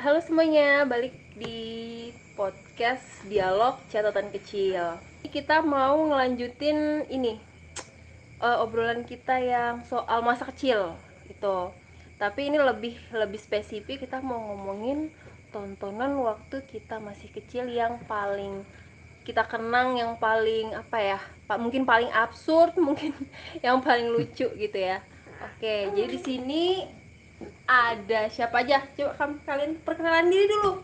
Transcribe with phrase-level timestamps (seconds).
[0.00, 4.96] Halo semuanya, balik di podcast Dialog Catatan Kecil.
[5.28, 7.36] Kita mau ngelanjutin ini
[8.40, 10.96] eh, obrolan kita yang soal masa kecil
[11.28, 11.68] itu.
[12.16, 15.12] Tapi ini lebih lebih spesifik kita mau ngomongin
[15.52, 18.64] tontonan waktu kita masih kecil yang paling
[19.28, 21.20] kita kenang yang paling apa ya
[21.60, 23.12] mungkin paling absurd mungkin
[23.60, 25.04] yang paling lucu gitu ya
[25.44, 26.64] oke jadi di sini
[27.70, 28.82] ada siapa aja?
[28.98, 30.82] Coba kam- kalian perkenalan diri dulu.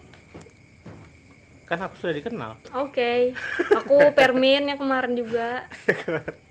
[1.66, 2.52] Kan aku sudah dikenal.
[2.78, 3.34] Oke,
[3.78, 5.66] aku Permin yang kemarin juga.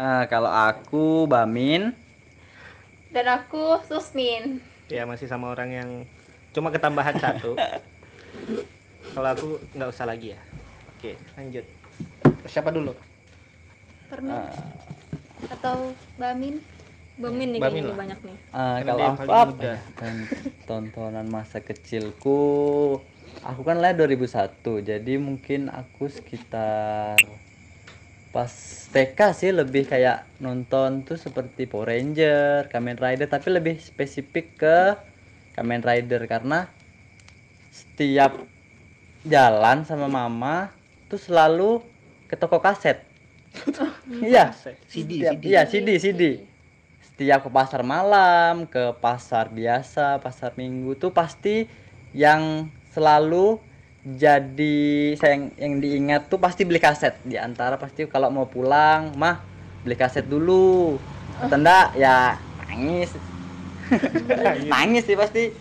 [0.00, 1.92] Eh, kalau aku Bamin,
[3.12, 4.56] dan aku Susmin.
[4.88, 5.90] Ya masih sama orang yang
[6.56, 7.52] cuma ketambahan satu.
[9.12, 10.40] Kalau aku nggak usah lagi ya.
[10.96, 11.68] Oke lanjut.
[12.48, 12.96] Siapa dulu?
[14.08, 14.56] Permin eh,
[15.52, 16.64] atau Bamin
[17.20, 17.98] Bamin nih Bamin kayaknya lah.
[18.02, 18.36] banyak nih.
[18.36, 19.76] eh, Karena kalau aku apa ya?
[20.64, 22.40] Tontonan masa kecilku,
[23.42, 27.18] aku kan lahir 2001, jadi mungkin aku sekitar
[28.30, 28.52] pas
[28.88, 34.76] TK sih lebih kayak nonton tuh seperti Power Ranger, Kamen Rider, tapi lebih spesifik ke
[35.52, 36.70] Kamen Rider karena
[37.70, 38.38] setiap
[39.26, 40.70] jalan sama mama
[41.10, 41.82] tuh selalu
[42.26, 43.02] ke toko kaset.
[44.22, 44.54] Iya.
[44.86, 46.22] CD CD Iya, CD, CD.
[47.20, 51.68] Setiap ke pasar malam, ke pasar biasa, pasar minggu tuh pasti
[52.16, 53.60] yang selalu
[54.08, 57.20] jadi saya yang, yang diingat tuh pasti beli kaset.
[57.20, 59.36] Di antara pasti kalau mau pulang, mah
[59.84, 60.96] beli kaset dulu.
[61.44, 63.12] Atau enggak ya nangis.
[64.64, 65.52] nangis sih pasti.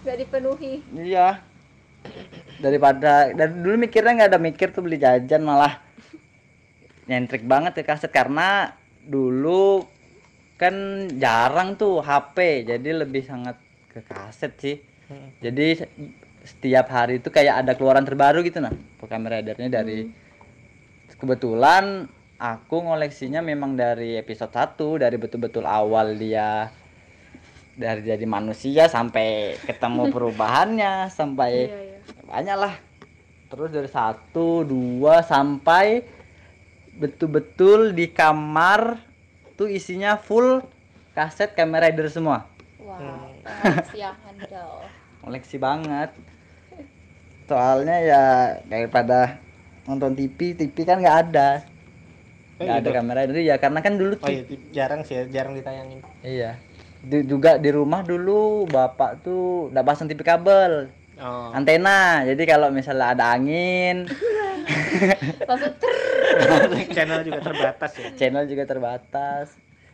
[0.00, 1.44] gak dipenuhi Iya.
[2.56, 5.76] Daripada dari dulu mikirnya nggak ada mikir tuh beli jajan malah
[7.04, 8.72] nyentrik banget ke kaset karena
[9.04, 9.92] dulu
[10.56, 10.74] kan
[11.16, 14.76] jarang tuh HP jadi lebih sangat ke kaset sih.
[15.06, 15.30] Hmm.
[15.38, 15.92] Jadi se-
[16.42, 18.72] setiap hari itu kayak ada keluaran terbaru gitu nah.
[18.98, 20.10] Kamen Ridernya dari
[21.14, 22.06] kebetulan
[22.36, 26.68] aku ngoleksinya memang dari episode 1 dari betul-betul awal dia
[27.72, 31.98] dari jadi manusia sampai ketemu perubahannya sampai Iya, iya.
[32.24, 32.74] banyak lah
[33.46, 36.02] terus dari satu dua sampai
[36.92, 39.05] betul-betul di kamar
[39.56, 40.62] tuh isinya full
[41.16, 42.46] kaset Kamen Rider semua.
[42.78, 43.34] Wow
[43.94, 44.86] siang handal
[45.22, 46.10] koleksi banget.
[47.46, 48.24] Soalnya ya
[48.66, 49.38] daripada
[49.86, 51.66] nonton TV TV kan nggak ada.
[52.56, 52.96] Oh, nggak ada gitu.
[52.96, 55.98] Kamen Rider ya karena kan dulu oh iya jarang sih ya, jarang ditayangin.
[56.22, 56.58] Iya.
[57.06, 60.90] Di- juga di rumah dulu bapak tuh udah pasang TV kabel.
[61.18, 61.50] Oh.
[61.54, 62.22] Antena.
[62.22, 64.06] Jadi kalau misalnya ada angin.
[65.48, 65.94] Langsung ter
[66.96, 68.08] channel juga terbatas ya.
[68.16, 69.46] Channel juga terbatas.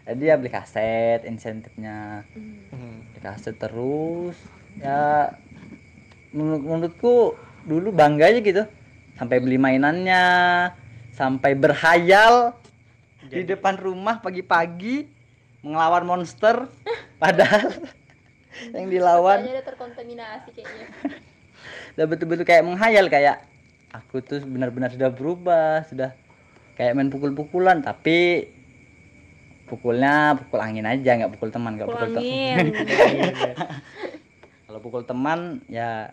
[0.02, 2.26] Jadi ya beli kaset insentifnya.
[2.34, 3.06] Hmm.
[3.12, 4.36] beli kaset terus.
[4.80, 5.34] Ya
[6.32, 7.14] menurut menurutku
[7.64, 8.62] dulu bangga aja gitu.
[9.14, 10.24] Sampai beli mainannya
[11.12, 12.56] sampai berhayal
[13.28, 15.06] di Jadi- depan rumah pagi-pagi
[15.62, 16.66] melawan monster.
[17.22, 17.70] Padahal
[18.74, 20.86] yang dilawan udah terkontaminasi kayaknya.
[21.92, 23.44] Udah betul-betul kayak menghayal kayak
[23.92, 26.16] aku tuh benar-benar sudah berubah sudah
[26.76, 28.48] kayak main pukul-pukulan tapi
[29.68, 32.20] pukulnya pukul angin aja nggak pukul teman nggak pukul teman.
[32.20, 32.66] Pulangin.
[34.68, 36.12] kalau pukul teman ya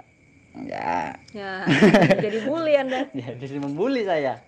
[0.63, 1.15] ya.
[1.31, 1.63] Ya,
[2.23, 3.07] jadi bully Anda.
[3.11, 4.43] ya jadi membuli saya.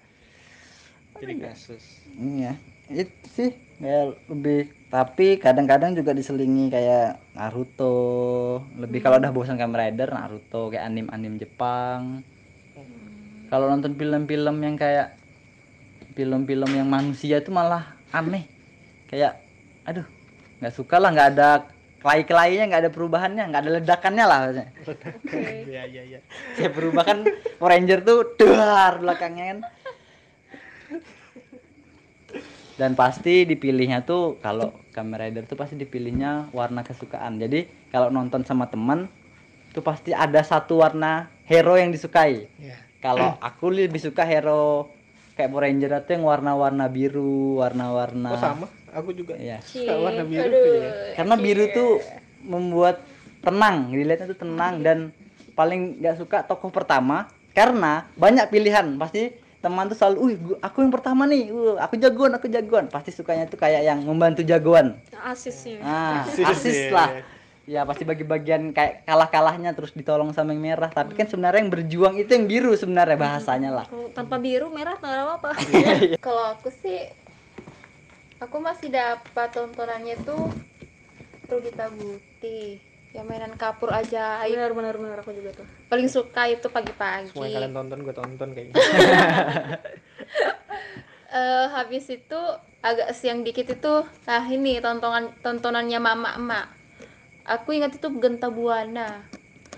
[1.20, 1.84] Jadi kasus.
[2.16, 2.56] Iya
[2.92, 8.60] itu sih ya lebih tapi kadang-kadang juga diselingi kayak Naruto.
[8.76, 12.28] Lebih kalau udah bosan Kamen Rider Naruto kayak anim-anim Jepang
[13.52, 15.20] kalau nonton film-film yang kayak
[16.16, 18.48] film-film yang manusia itu malah aneh.
[19.12, 19.44] Kayak
[19.84, 20.08] aduh
[20.64, 21.68] nggak suka lah nggak ada
[22.00, 24.68] kelai-kelainya nggak ada perubahannya nggak ada ledakannya lah maksudnya.
[25.68, 26.20] iya iya iya.
[26.56, 27.28] Kayak berubah kan
[27.60, 29.60] Ranger tuh duar belakangnya kan.
[32.80, 37.36] Dan pasti dipilihnya tuh kalau Kamen Rider tuh pasti dipilihnya warna kesukaan.
[37.36, 39.12] Jadi kalau nonton sama teman
[39.76, 42.48] tuh pasti ada satu warna hero yang disukai.
[42.58, 42.91] Iya.
[43.02, 44.88] Kalau aku lebih suka hero
[45.34, 49.58] kayak Power Ranger itu yang warna-warna biru warna-warna oh sama aku juga Iya.
[49.60, 50.62] suka warna biru Aduh.
[50.62, 51.92] tuh ya karena biru tuh
[52.42, 52.96] membuat
[53.42, 54.98] tenang dilihatnya tuh tenang dan
[55.52, 60.82] paling nggak suka tokoh pertama karena banyak pilihan pasti teman tuh selalu, "Wih, gua- aku
[60.82, 64.98] yang pertama nih, uh, aku jagoan, aku jagoan." Pasti sukanya tuh kayak yang membantu jagoan.
[65.22, 65.78] Asisnya.
[65.86, 67.22] Nah, Asis, asis lah.
[67.66, 67.82] Iya.
[67.82, 70.90] Ya pasti bagi-bagian kayak kalah-kalahnya terus ditolong sama yang merah.
[70.90, 73.86] Tapi kan sebenarnya yang berjuang itu yang biru sebenarnya bahasanya lah.
[73.90, 75.50] Kalau tanpa biru merah nggak ada apa-apa.
[76.26, 77.10] kalau aku sih
[78.42, 80.50] aku masih dapat tontonannya tuh
[81.52, 82.80] Rugita Buti
[83.12, 86.80] ya mainan kapur ajaib benar benar benar aku juga tuh paling suka itu semua yang
[86.80, 88.76] pagi-pagi kalian tonton gue tonton kayaknya
[91.32, 92.42] Eh, habis itu
[92.84, 96.66] agak siang dikit itu nah ini tontonan tontonannya mama emak
[97.52, 99.22] aku ingat itu genta buana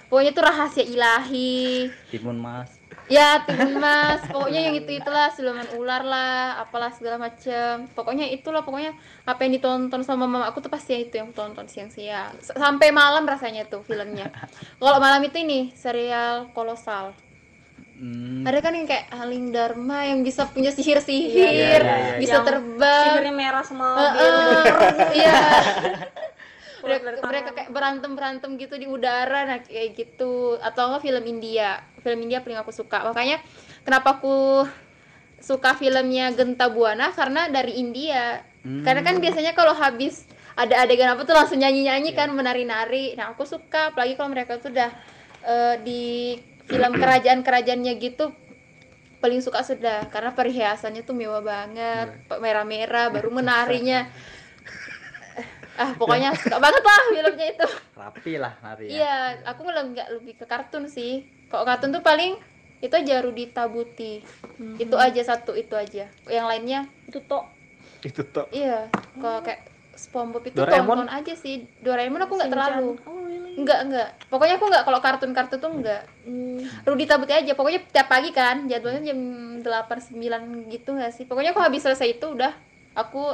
[0.08, 1.90] pokoknya itu rahasia ilahi.
[2.14, 2.70] Timun mas.
[3.10, 4.22] Ya timun mas.
[4.30, 7.90] Pokoknya yang itu itulah siluman ular lah apalah segala macem.
[7.98, 8.94] Pokoknya itulah pokoknya
[9.26, 12.38] apa yang ditonton sama mama aku tuh pasti itu yang tonton siang-siang.
[12.38, 14.30] S- sampai malam rasanya tuh filmnya.
[14.78, 17.18] Kalau malam itu ini serial kolosal.
[17.98, 22.16] Hmm, ada kan yang kayak Haling Dharma yang bisa punya sihir-sihir Iya, iya, iya.
[22.22, 23.06] bisa Yang terbang.
[23.18, 24.86] sihirnya merah sama Heeh, biru.
[25.18, 25.34] Iya
[26.84, 30.60] mereka, mereka kayak berantem berantem gitu di udara nah kayak gitu.
[30.60, 31.82] Atau enggak film India.
[32.04, 33.08] Film India paling aku suka.
[33.08, 33.40] Makanya
[33.88, 34.68] kenapa aku
[35.40, 37.12] suka filmnya Genta Buana?
[37.16, 38.44] Karena dari India.
[38.64, 38.80] Hmm.
[38.80, 40.24] karena kan biasanya kalau habis
[40.56, 43.92] ada adegan apa tuh langsung nyanyi nyanyi kan menari nari nah aku suka.
[43.92, 44.92] Apalagi kalau mereka tuh udah
[45.44, 46.04] eh, di
[46.64, 48.32] film kerajaan kerajaannya gitu
[49.20, 50.08] paling suka sudah.
[50.08, 54.08] Karena perhiasannya tuh mewah banget merah-merah baru menarinya
[55.74, 57.68] ah pokoknya suka banget lah filmnya itu.
[57.98, 58.92] Rapi lah nari ya.
[58.94, 59.18] Iya
[59.50, 61.26] aku malah nggak lebih ke kartun sih.
[61.50, 62.38] Kalau kartun tuh paling
[62.84, 64.20] itu aja Rudita Buti
[64.76, 66.12] itu aja satu itu aja.
[66.28, 67.48] Yang lainnya itu tok.
[68.04, 71.06] Itu tuh iya kalau kayak SpongeBob itu Doraemon?
[71.06, 71.64] tonton aja sih.
[71.80, 72.98] Doraemon aku nggak terlalu.
[73.06, 73.54] Oh really?
[73.56, 76.60] Enggak enggak pokoknya aku nggak kalau kartun-kartun tuh enggak Hmm.
[76.84, 77.52] Rudita Buti aja.
[77.54, 79.20] Pokoknya tiap pagi kan jadwalnya jam
[79.60, 81.24] 8 9 gitu nggak sih?
[81.26, 82.54] Pokoknya aku habis selesai itu udah.
[82.94, 83.34] Aku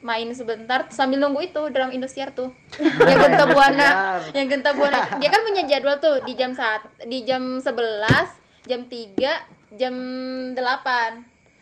[0.00, 2.52] main sebentar sambil nunggu itu drama Indosiar tuh.
[3.10, 3.88] Yang genta buana.
[4.32, 4.98] Yang genta buana.
[5.20, 9.94] Dia kan punya jadwal tuh di jam saat di jam 11 jam 3 jam
[10.52, 10.58] 8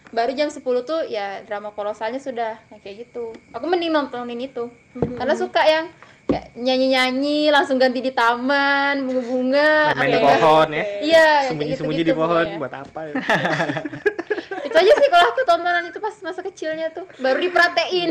[0.08, 3.34] baru jam 10 tuh ya drama kolosalnya sudah nah, kayak gitu.
[3.52, 4.72] Aku mending nontonin itu.
[4.96, 5.92] Karena suka yang
[6.28, 10.36] kayak nyanyi-nyanyi langsung ganti di taman bunga-bunga main di ya.
[10.36, 10.84] pohon ya.
[11.00, 12.60] Iya sembunyi-sembunyi gitu-gitu di pohon pokoknya.
[12.60, 13.14] buat apa ya
[14.64, 17.04] itu aja sih kalau aku tontonan itu pas masa kecilnya tuh.
[17.18, 18.10] Baru diperhatiin.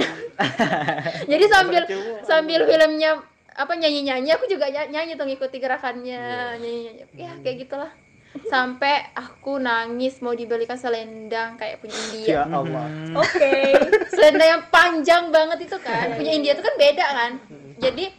[1.32, 1.84] Jadi sambil
[2.24, 3.22] sambil filmnya
[3.58, 6.22] apa nyanyi nyanyi aku juga ny- nyanyi tuh ngikuti gerakannya.
[6.62, 7.92] Nyanyi nyanyi ya kayak gitulah.
[8.46, 12.28] Sampai aku nangis mau dibelikan selendang kayak punya India.
[12.28, 12.86] Ya Allah.
[13.18, 13.74] Oke.
[14.14, 16.14] Selendang yang panjang banget itu kan.
[16.14, 17.32] Punya India itu kan beda kan.
[17.82, 18.14] Jadi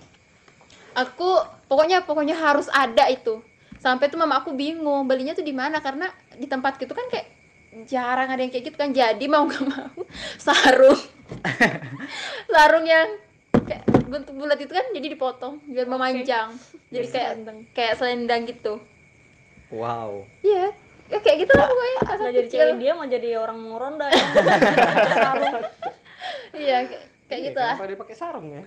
[0.98, 1.38] aku
[1.70, 3.38] pokoknya pokoknya harus ada itu.
[3.78, 5.78] Sampai tuh mama aku bingung belinya tuh di mana?
[5.78, 7.37] Karena di tempat gitu kan kayak
[7.84, 8.90] jarang ada yang kayak gitu kan.
[8.90, 9.92] Jadi mau gak mau
[10.44, 11.00] sarung.
[12.48, 13.08] Sarung yang
[13.52, 16.56] kayak bentuk bulat itu kan jadi dipotong biar memanjang.
[16.88, 17.58] Jadi Jadi kayak selendang.
[17.76, 18.74] kayak selendang gitu.
[19.68, 20.24] Wow.
[20.40, 20.72] Iya.
[21.08, 21.98] Ya kayak gitu lah pokoknya.
[21.98, 22.58] Pas nggak aku jadi kecil.
[22.60, 24.24] cewek dia mau jadi orang ronda ya.
[25.10, 25.54] Sarung
[26.56, 27.74] iya kayak, kayak Iya, gitu lah.
[27.76, 28.62] kenapa dia pakai sarung ya?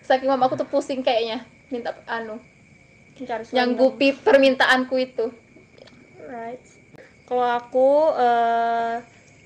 [0.00, 2.38] Saking mama aku tuh pusing kayaknya minta anu
[3.18, 3.50] selendang.
[3.50, 5.26] nyanggupi permintaanku itu.
[6.22, 6.62] Right
[7.26, 8.94] kalau aku eh,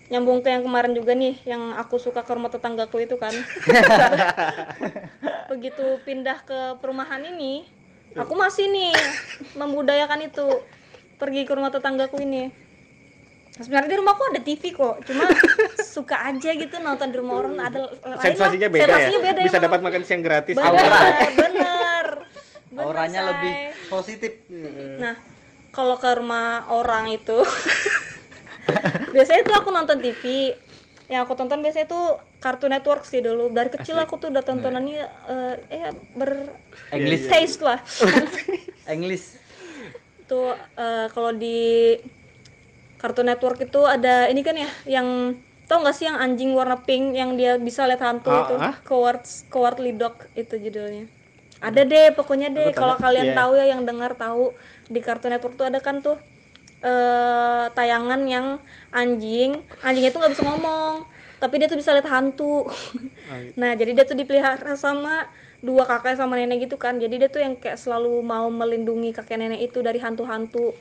[0.09, 3.31] nyambung ke yang kemarin juga nih yang aku suka ke rumah tetanggaku itu kan
[5.51, 7.67] begitu pindah ke perumahan ini
[8.13, 8.91] aku masih nih
[9.55, 10.47] membudayakan itu
[11.15, 12.51] pergi ke rumah tetanggaku ini
[13.53, 15.31] sebenarnya di rumahku ada TV kok cuma
[15.79, 18.21] suka aja gitu nonton di rumah orang ada lain lah.
[18.21, 19.67] sensasinya beda Sensasinya ya beda bisa emang.
[19.69, 21.01] dapat makan siang gratis bener Aura.
[21.31, 22.07] bener
[22.71, 23.29] Bener, auranya Say.
[23.29, 23.53] lebih
[23.87, 24.33] positif
[24.97, 25.15] Nah,
[25.71, 27.39] kalau ke rumah orang itu
[29.15, 30.55] biasanya tuh aku nonton TV.
[31.11, 32.05] Yang aku tonton biasanya tuh
[32.39, 33.51] Cartoon Network sih dulu.
[33.51, 36.55] Dari kecil aku tuh udah tontonannya eh eh ber
[36.95, 37.83] English taste lah.
[38.95, 39.35] English
[40.25, 41.99] tuh eh, kalau di
[42.95, 45.35] Cartoon Network itu ada ini kan ya yang
[45.67, 48.75] tau nggak sih yang anjing warna pink yang dia bisa lihat hantu Ah, itu ah.
[48.87, 51.07] Cowards Cowardly Dog itu judulnya
[51.61, 53.37] ada deh pokoknya deh kalau kalian Iya.
[53.37, 54.51] tahu ya yang dengar tahu
[54.91, 56.19] di Cartoon Network tuh ada kan tuh
[56.81, 58.59] eh tayangan yang
[58.91, 61.07] anjing anjingnya tuh nggak bisa ngomong
[61.41, 62.69] tapi dia tuh bisa lihat hantu.
[63.57, 65.25] Nah jadi dia tuh dipelihara sama
[65.65, 67.01] dua kakek sama nenek gitu kan.
[67.01, 70.77] Jadi dia tuh yang kayak selalu mau melindungi kakek nenek itu dari hantu-hantu.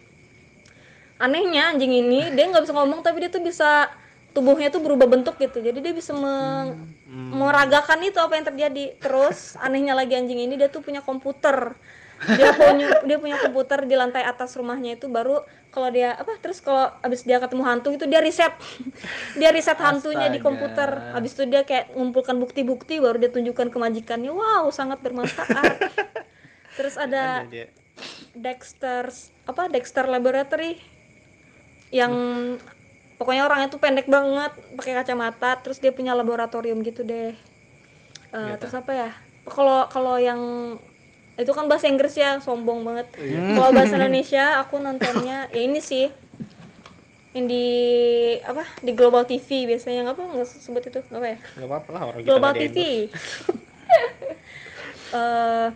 [1.19, 3.87] Anehnya anjing ini dia nggak bisa ngomong tapi dia tuh bisa
[4.35, 5.63] tubuhnya tuh berubah bentuk gitu.
[5.63, 6.75] Jadi dia bisa meng-
[7.07, 8.99] meragakan itu apa yang terjadi.
[8.99, 11.71] Terus anehnya lagi anjing ini dia tuh punya komputer
[12.19, 15.39] dia punya dia punya komputer di lantai atas rumahnya itu baru
[15.71, 18.51] kalau dia apa terus kalau abis dia ketemu hantu itu dia riset
[19.39, 20.47] dia riset hantunya di Astaga.
[20.49, 20.89] komputer.
[21.15, 25.79] Habis itu dia kayak ngumpulkan bukti-bukti baru dia tunjukkan ke majikannya wow sangat bermanfaat.
[26.77, 27.67] Terus ada Ada dia.
[28.35, 29.11] Dexter
[29.47, 30.79] apa Dexter Laboratory
[31.89, 32.13] yang
[33.19, 35.59] pokoknya orangnya tuh pendek banget pakai kacamata.
[35.63, 37.35] Terus dia punya laboratorium gitu deh.
[38.29, 39.09] Eh, terus apa ya?
[39.49, 40.39] Kalau kalau yang
[41.39, 43.07] itu kan bahasa Inggris ya sombong banget.
[43.15, 43.55] Iya.
[43.55, 46.11] kalau bahasa Indonesia aku nontonnya ya ini sih.
[47.31, 47.67] Yang di
[48.43, 50.03] apa di Global TV biasanya.
[50.11, 51.37] Apa nggak sebut itu apa ya?
[51.55, 53.67] Nggak apa-apa lah orang Global nggak TV di-endorse.
[55.09, 55.67] Eh,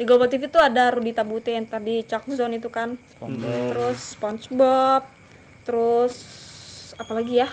[0.00, 2.96] di Global TV tuh ada Rudi Tabute yang tadi Chuck Zone itu kan.
[3.12, 3.68] SpongeBob.
[3.74, 5.02] terus SpongeBob
[5.68, 6.14] terus
[6.96, 7.48] apa lagi ya?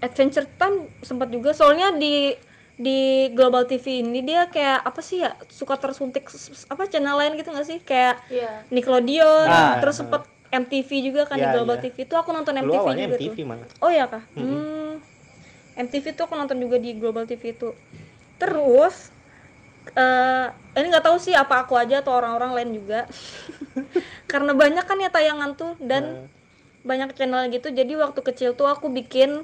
[0.00, 1.50] Adventure Time sempat juga.
[1.52, 2.32] Soalnya di
[2.78, 2.98] di
[3.34, 6.30] Global TV ini dia kayak apa sih ya suka tersuntik
[6.70, 7.78] apa channel lain gitu nggak sih?
[7.82, 8.62] Kayak Iya.
[8.70, 11.82] Nickelodeon Ah, terus sempet MTV juga kan di Iya, Global iya.
[11.84, 13.44] TV itu aku nonton MTV awalnya juga MTV tuh.
[13.44, 13.68] malah.
[13.82, 14.22] Oh ya kah?
[14.32, 15.02] Hmm.
[15.76, 17.74] MTV tuh aku nonton juga di Global TV itu
[18.38, 19.10] terus
[19.90, 23.10] eh ini nggak tahu sih apa aku aja atau orang-orang lain juga.
[24.30, 26.30] Karena banyak kan ya tayangan tuh dan
[26.80, 27.68] banyak channel gitu.
[27.68, 29.42] Jadi waktu kecil tuh aku bikin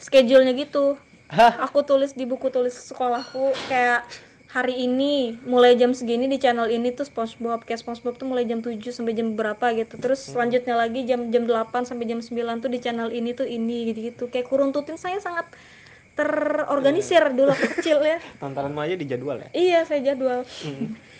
[0.00, 0.96] schedule-nya gitu
[1.38, 4.06] aku tulis di buku tulis sekolahku kayak
[4.50, 7.62] hari ini mulai jam segini di channel ini tuh SpongeBob.
[7.62, 9.94] Kayak SpongeBob tuh mulai jam 7 sampai jam berapa gitu.
[9.96, 13.94] Terus selanjutnya lagi jam jam 8 sampai jam 9 tuh di channel ini tuh ini
[13.94, 14.26] gitu-gitu.
[14.26, 15.46] Kayak kuruntutin saya sangat
[16.18, 18.18] terorganisir dulu aku kecil ya.
[18.42, 19.48] Tontonanmu aja di jadwal ya?
[19.54, 20.42] Iya saya jadwal.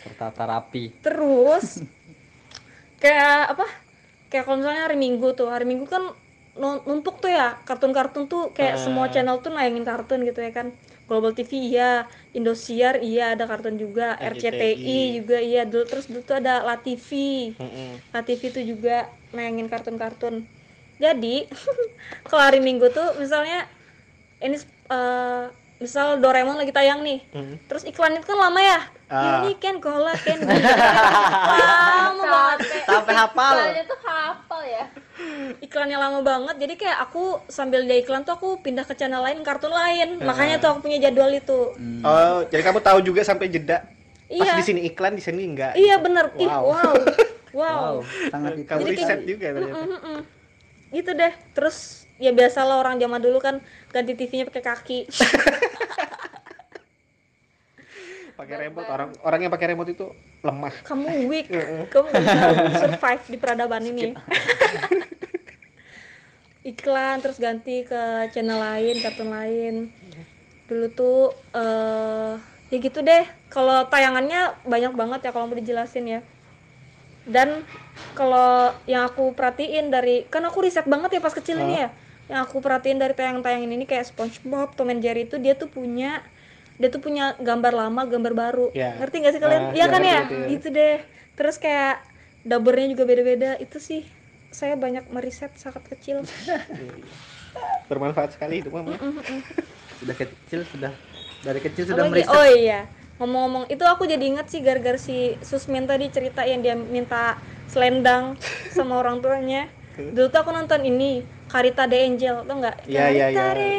[0.02, 0.90] Tertata rapi.
[0.98, 1.86] Terus
[2.98, 3.66] kayak apa?
[4.26, 5.46] Kayak kalau misalnya hari minggu tuh.
[5.46, 6.18] Hari minggu kan
[6.58, 8.80] numpuk tuh ya kartun-kartun tuh kayak Ah.
[8.80, 13.74] semua channel tuh nayangin kartun gitu ya kan Global TV iya Indosiar iya ada kartun
[13.74, 14.78] juga RCTI.
[14.78, 17.10] RCTI juga iya dulu terus dulu tuh ada La TV.
[18.10, 20.46] La TV tuh juga nayangin kartun-kartun
[20.96, 21.46] jadi
[22.28, 23.66] kalau hari minggu tuh misalnya
[24.38, 25.44] ini eh,
[25.76, 27.24] misal Doraemon lagi tayang nih
[27.64, 28.78] terus iklan itu kan lama ya
[29.10, 29.42] Ah.
[29.42, 30.38] ini Ken Kola Ken.
[30.40, 33.54] Lama banget sampai hafal.
[33.56, 34.84] Soalnya tuh hafal ya.
[35.60, 39.42] iklannya lama banget jadi kayak aku sambil dia iklan tuh aku pindah ke channel lain
[39.42, 40.16] kartun lain.
[40.18, 41.74] Makanya tuh aku punya jadwal itu.
[42.00, 43.84] Oh jadi kamu tahu juga sampai jeda?
[44.30, 44.54] Pas Iya.
[44.54, 45.74] di sini iklan di sini enggak?
[45.74, 46.30] Iya bener.
[46.36, 46.64] Ih Wow.
[46.70, 46.94] wow.
[47.50, 49.82] Wow, sangat kamu Jadi kayak- riset juga ternyata.
[49.82, 50.18] Mm-mm.
[50.92, 51.34] gitu deh.
[51.50, 51.76] Terus
[52.16, 53.58] ya biasalah orang zaman dulu kan
[53.90, 54.98] ganti TV-nya pakai kaki
[58.40, 60.06] pakai remote orang orang yang pakai remote itu
[60.40, 60.72] lemah.
[60.88, 61.52] Kamu weak.
[61.92, 62.40] Kamu gak bisa
[62.80, 64.16] survive di peradaban ini.
[66.72, 69.74] Iklan terus ganti ke channel lain kartun lain.
[70.64, 72.40] Dulu tuh eh
[72.72, 73.28] ya gitu deh.
[73.52, 76.20] Kalau tayangannya banyak banget ya kalau mau dijelasin ya.
[77.28, 77.68] Dan
[78.16, 81.88] kalau yang aku perhatiin dari kan aku riset banget ya pas kecil ini ya.
[82.32, 86.24] Yang aku perhatiin dari tayangan-tayangan ini kayak SpongeBob, Tom and Jerry itu dia tuh punya
[86.80, 88.66] dia tuh punya gambar lama, gambar baru.
[88.72, 88.96] Ya.
[88.96, 89.76] Ngerti gak sih kalian?
[89.76, 90.20] Iya ya, kan ya?
[90.24, 90.48] ya.
[90.48, 91.04] Gitu deh.
[91.36, 92.00] Terus kayak
[92.48, 93.60] dubbernya juga beda-beda.
[93.60, 94.08] Itu sih
[94.48, 96.24] saya banyak meriset saat kecil.
[97.90, 98.94] bermanfaat sekali itu mama
[99.98, 100.94] sudah kecil sudah
[101.42, 102.22] dari kecil sudah lagi?
[102.22, 102.80] meriset Oh iya.
[103.18, 107.36] Ngomong-ngomong itu aku jadi inget sih gara-gara si Susmin tadi cerita yang dia minta
[107.68, 108.38] selendang
[108.76, 109.68] sama orang tuanya.
[109.98, 111.20] Dulu tuh aku nonton ini
[111.50, 112.88] Karita de Angel, tau nggak?
[112.88, 113.52] Iya, iya, Karita iya.
[113.52, 113.72] de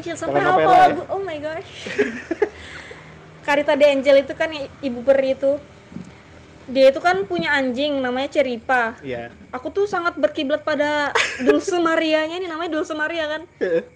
[0.00, 0.80] Angel sampai Telenovela hafal ya?
[0.88, 1.02] lagu.
[1.12, 1.70] Oh my gosh.
[3.46, 4.48] Karita de Angel itu kan
[4.80, 5.60] ibu peri itu.
[6.70, 8.96] Dia itu kan punya anjing namanya Ceripa.
[9.04, 9.28] Iya.
[9.52, 11.10] Aku tuh sangat berkiblat pada
[11.44, 13.42] Dulce Marianya ini namanya Dulce Maria kan.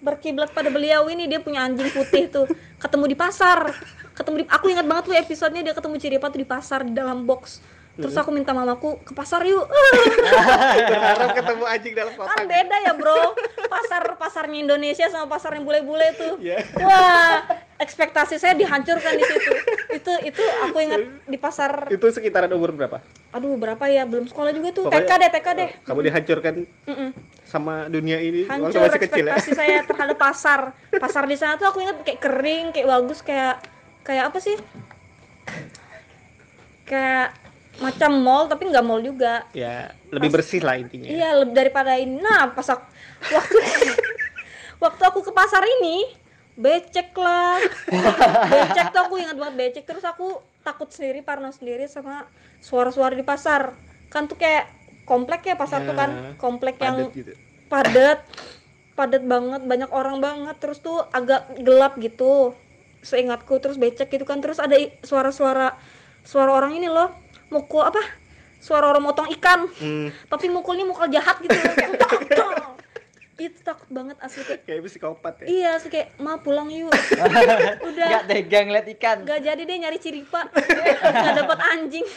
[0.03, 2.45] Berkiblat pada beliau ini dia punya anjing putih tuh.
[2.77, 3.73] Ketemu di pasar.
[4.13, 7.23] Ketemu di aku ingat banget tuh episodenya dia ketemu Ceripa tuh di pasar di dalam
[7.25, 7.63] box.
[7.95, 9.63] Terus aku minta mamaku ke pasar yuk.
[10.91, 13.31] berharap ketemu anjing dalam kan kotak beda ya bro.
[13.65, 16.35] Pasar pasarnya Indonesia sama pasarnya bule-bule tuh.
[16.37, 16.59] Iya.
[16.77, 17.39] Wah,
[17.77, 19.51] ekspektasi saya dihancurkan di situ.
[19.93, 21.87] Itu itu aku ingat di pasar.
[21.87, 22.99] itu sekitaran umur berapa
[23.31, 24.03] Aduh berapa ya?
[24.03, 24.83] Belum sekolah juga tuh.
[24.85, 25.69] Pokoknya- TK deh, TK deh.
[25.81, 26.53] kamu dihancurkan
[26.85, 27.09] Mm-mm.
[27.45, 30.59] sama dunia ini hancur masih kecil ya ekspektasi saya terhadap pasar
[30.91, 33.61] pasar di sana tuh aku ingat kayak kering kayak bagus kayak
[34.01, 34.57] kayak apa sih
[36.83, 37.44] kayak
[37.75, 39.43] macam mall tapi nggak mall juga.
[39.51, 41.07] Ya lebih bersih lah intinya.
[41.11, 42.23] Iya lebih daripada ini.
[42.23, 42.85] Nah pas aku,
[43.31, 43.57] waktu
[44.83, 46.07] waktu aku ke pasar ini
[46.55, 47.59] becek lah.
[48.51, 49.83] Becek tuh aku ingat banget becek.
[49.83, 52.23] Terus aku takut sendiri parno sendiri sama
[52.63, 53.75] suara-suara di pasar.
[54.07, 54.71] Kan tuh kayak
[55.03, 57.33] komplek ya pasar tuh kan Ya, komplek yang padat gitu.
[57.67, 58.19] padat
[58.95, 60.55] padat banget banyak orang banget.
[60.63, 62.55] Terus tuh agak gelap gitu
[63.03, 63.59] seingatku.
[63.59, 65.75] Terus becek gitu kan terus ada suara-suara
[66.23, 67.11] suara orang ini loh
[67.49, 68.01] mukul apa?
[68.61, 69.69] Suara orang motong ikan.
[69.77, 71.53] Hmm, tapi mukulnya mukul jahat gitu.
[73.35, 75.45] Itu takut banget asli kayak kayak psikopat ya?
[75.51, 76.87] Iya sih kayak ma pulang yuk.
[77.91, 78.07] Udah.
[78.07, 79.17] Nggak tega ngeliat ikan.
[79.27, 80.47] Nggak jadi deh nyari ciripa
[81.19, 82.07] nggak dapat anjing.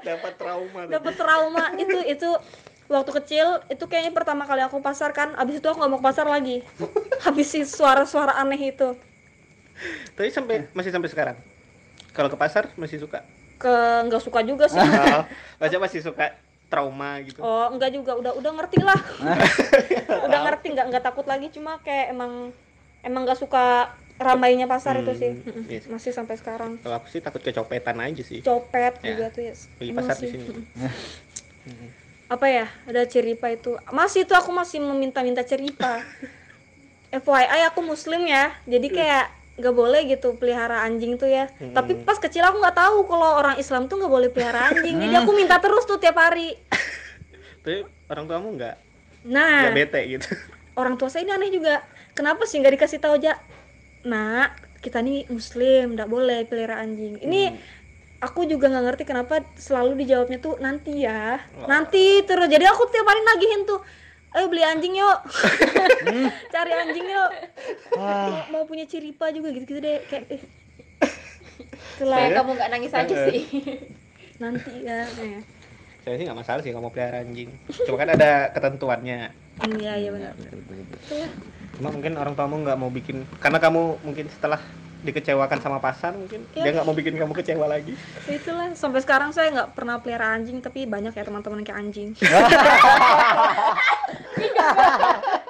[0.00, 1.64] Dapat trauma dapat trauma.
[1.76, 2.30] Itu itu
[2.88, 5.36] waktu kecil itu kayaknya pertama kali aku pasar kan.
[5.36, 6.64] Abis itu aku nggak mau ke pasar lagi.
[7.20, 8.96] Habis si suara-suara aneh itu.
[10.16, 11.36] Tapi sampai masih sampai sekarang.
[12.16, 13.20] Kalau ke pasar masih suka.
[13.64, 14.76] Ke nggak suka juga sih.
[14.76, 15.24] Oh,
[15.60, 16.36] Baca masih suka
[16.68, 17.40] trauma gitu.
[17.40, 18.12] oh enggak juga.
[18.20, 19.00] Udah udah ngerti lah.
[20.28, 21.48] Udah ngerti nggak nggak takut lagi.
[21.48, 22.52] Cuma kayak emang
[23.00, 25.32] emang nggak suka ramainya pasar itu sih.
[25.32, 25.88] Hmm, yes.
[25.88, 26.78] masih sampai sekarang.
[26.84, 28.44] Kalau aku sih takut kecopetan aja sih.
[28.44, 29.16] copet Ya.
[29.16, 30.46] juga tuh ya Beli Emang pasar di sini.
[32.34, 32.66] Apa ya?
[32.86, 33.74] Ada ceripa itu.
[33.90, 36.04] Masih itu aku masih meminta-minta ceripa
[37.10, 38.54] FYI aku muslim ya.
[38.66, 41.46] Jadi kayak nggak boleh gitu pelihara anjing tuh ya.
[41.62, 41.70] Hmm.
[41.70, 44.98] tapi pas kecil aku nggak tahu kalau orang Islam tuh nggak boleh pelihara anjing.
[44.98, 46.58] Jadi aku minta terus tuh tiap hari.
[47.62, 48.76] Tapi orang tuamu nggak.
[49.30, 49.70] Nah.
[49.70, 50.28] Nggak bete gitu.
[50.80, 51.86] orang tua saya ini aneh juga.
[52.14, 53.38] Kenapa sih nggak dikasih tahu aja
[54.04, 57.22] nak kita nih muslim nggak boleh pelihara anjing.
[57.22, 57.54] Ini
[58.20, 61.38] aku juga nggak ngerti kenapa selalu dijawabnya tuh nanti ya
[61.70, 62.50] nanti terus.
[62.50, 63.80] Jadi aku tiap hari nagihin tuh
[64.34, 65.18] ayo beli anjing yuk
[66.54, 67.30] cari anjing yuk
[67.94, 70.42] mau, mau punya ciripa juga gitu gitu deh kayak eh.
[71.98, 73.42] Kayak kamu nggak nangis aja sih.
[74.42, 75.40] nanti ya eh.
[76.02, 77.54] Saya sih nggak masalah sih kalau mau pelihara anjing.
[77.86, 79.30] Cuma kan ada ketentuannya.
[79.62, 80.34] Hmm, iya iya benar.
[81.78, 84.60] Cuma mungkin orang tuamu nggak mau bikin karena kamu mungkin setelah
[85.04, 86.64] dikecewakan sama pasar mungkin Iya.
[86.64, 87.92] dia nggak mau bikin kamu kecewa lagi.
[88.26, 92.08] itulah sampai sekarang saya nggak pernah pelihara anjing tapi banyak ya teman-teman yang kayak anjing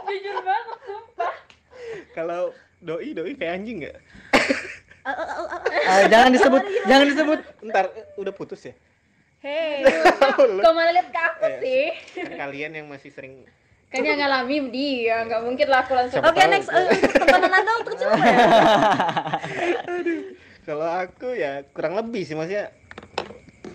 [0.04, 1.34] Jujur banget sumpah.
[2.12, 2.42] Kalau
[2.78, 3.96] doi doi kayak anjing nggak?
[5.84, 7.40] Ah, jangan disebut, jangan disebut.
[7.62, 8.72] Ntar udah putus ya?
[9.38, 9.84] hei
[10.64, 11.84] Kau malah lihat ke aku Eh, sih.
[12.24, 13.44] Kalian yang masih sering
[13.94, 16.18] Kan yang ngalami dia, nggak mungkin lah aku langsung.
[16.18, 16.50] Oke tahu.
[16.50, 16.86] next eh,
[17.22, 18.38] tontonan kecil apa ya
[20.64, 22.72] kalau aku ya kurang lebih sih maksudnya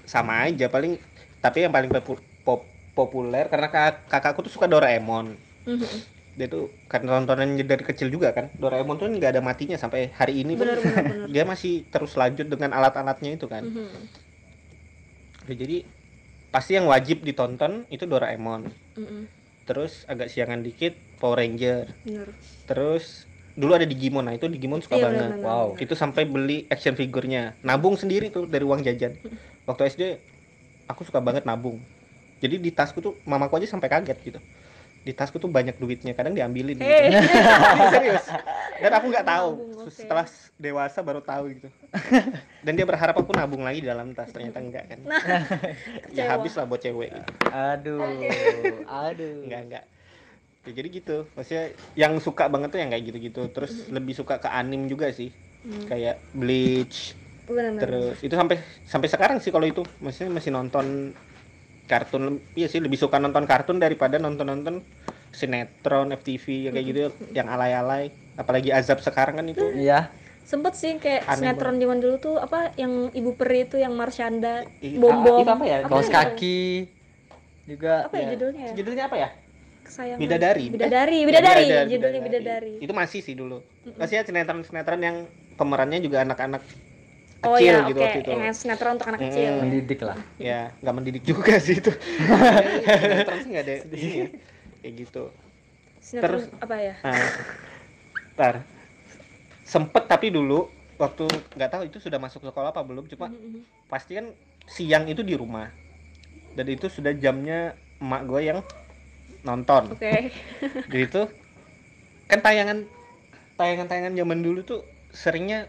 [0.04, 0.98] sama aja paling
[1.38, 5.88] tapi yang paling popu- pop- populer karena kak- kakakku tuh suka Doraemon Mhm.
[6.34, 10.42] dia tuh kan tontonan dari kecil juga kan Doraemon tuh nggak ada matinya sampai hari
[10.42, 14.28] ini pun benar benar benar dia masih terus lanjut dengan alat-alatnya itu kan Mhm.
[15.46, 15.82] Ya, jadi
[16.50, 18.66] pasti yang wajib ditonton itu Doraemon
[18.98, 19.22] Mhm.
[19.70, 21.94] Terus agak siangan dikit Power Ranger.
[22.06, 22.28] Benar
[22.70, 23.06] terus
[23.58, 24.24] dulu ada Digimon.
[24.26, 25.30] Nah itu Digimon suka Iya, banget.
[25.36, 25.68] benar, Wow.
[25.84, 29.14] itu sampai beli action figurnya nabung sendiri tuh dari uang jajan.
[29.68, 30.04] Waktu SD
[30.86, 31.78] aku suka banget nabung.
[32.40, 34.40] Jadi di tasku tuh mamaku aja sampai kaget gitu
[35.00, 36.86] di tasku tuh banyak duitnya kadang diambilin gitu.
[36.86, 37.16] Hei.
[37.94, 38.26] serius
[38.80, 39.92] dan aku nggak tahu Nabung, oke.
[39.92, 40.26] setelah
[40.60, 41.68] dewasa baru tahu gitu
[42.66, 45.24] dan dia berharap aku nabung lagi di dalam tas ternyata enggak kan Nah,
[46.18, 47.32] ya habis lah buat cewek gitu.
[47.50, 48.04] Aduh,
[48.88, 49.40] aduh.
[49.48, 49.84] enggak enggak
[50.68, 54.50] ya, jadi gitu maksudnya yang suka banget tuh yang kayak gitu-gitu terus lebih suka ke
[54.52, 55.92] anim juga sih Hmm.
[55.92, 61.12] kayak Bleach benar benar terus itu sampai sampai sekarang sih kalau itu maksudnya masih nonton
[61.90, 62.24] kartun
[62.54, 64.76] iya sih lebih suka nonton kartun daripada nonton nonton
[65.30, 67.00] sinetron FTV yang kayak gitu
[67.32, 70.14] yang alay-alay apalagi azab sekarang kan itu Iya.
[70.42, 74.66] sempet sih kayak Aneh sinetron zaman dulu tuh apa yang ibu peri itu yang Marsyanda
[74.96, 75.78] bom ah, bom itu apa ya?
[75.84, 76.14] Kaos ya?
[76.16, 76.62] kaki
[77.66, 77.94] juga.
[78.06, 78.30] apa ya Ya.
[78.34, 78.74] judulnya ya?
[78.74, 79.30] judulnya apa ya
[79.80, 80.66] kesayangan Bidadari.
[80.70, 82.74] bidadari Eh, bidadari Bidadari, judulnya Bidadari.
[82.74, 83.58] bidadari itu masih sih dulu
[83.92, 85.18] maksudnya sinetron sinetron yang
[85.54, 86.62] pemerannya juga anak-anak
[87.42, 89.28] oh kecil ya gitu oke waktu itu yang sinetron untuk anak Hmm.
[89.30, 89.52] kecil ya.
[89.58, 90.18] Mendidik lah.
[90.38, 91.92] ya nggak mendidik juga sih itu
[93.00, 94.28] sinetron sih nggak ada ini ya.
[94.80, 95.24] kayak gitu
[96.00, 97.30] sinetron Terus- apa ya Nah,
[98.34, 98.56] ntar
[99.64, 103.64] sempet tapi dulu waktu nggak tahu itu sudah masuk sekolah apa belum cuma Mhm.
[103.88, 104.32] pasti kan
[104.66, 105.72] siang itu di rumah
[106.54, 108.60] dan itu sudah jamnya emak gue yang
[109.42, 110.14] nonton oke
[110.88, 111.22] jadi itu
[112.26, 112.84] kan tayangan
[113.56, 115.66] tayangan tayangan zaman dulu tuh seringnya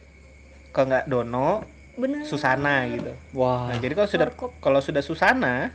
[0.70, 1.62] kalau nggak Dono
[1.94, 3.12] benar Susana gitu.
[3.32, 3.68] Wah.
[3.68, 5.68] nah jadi kalau sudah kalau sudah Susana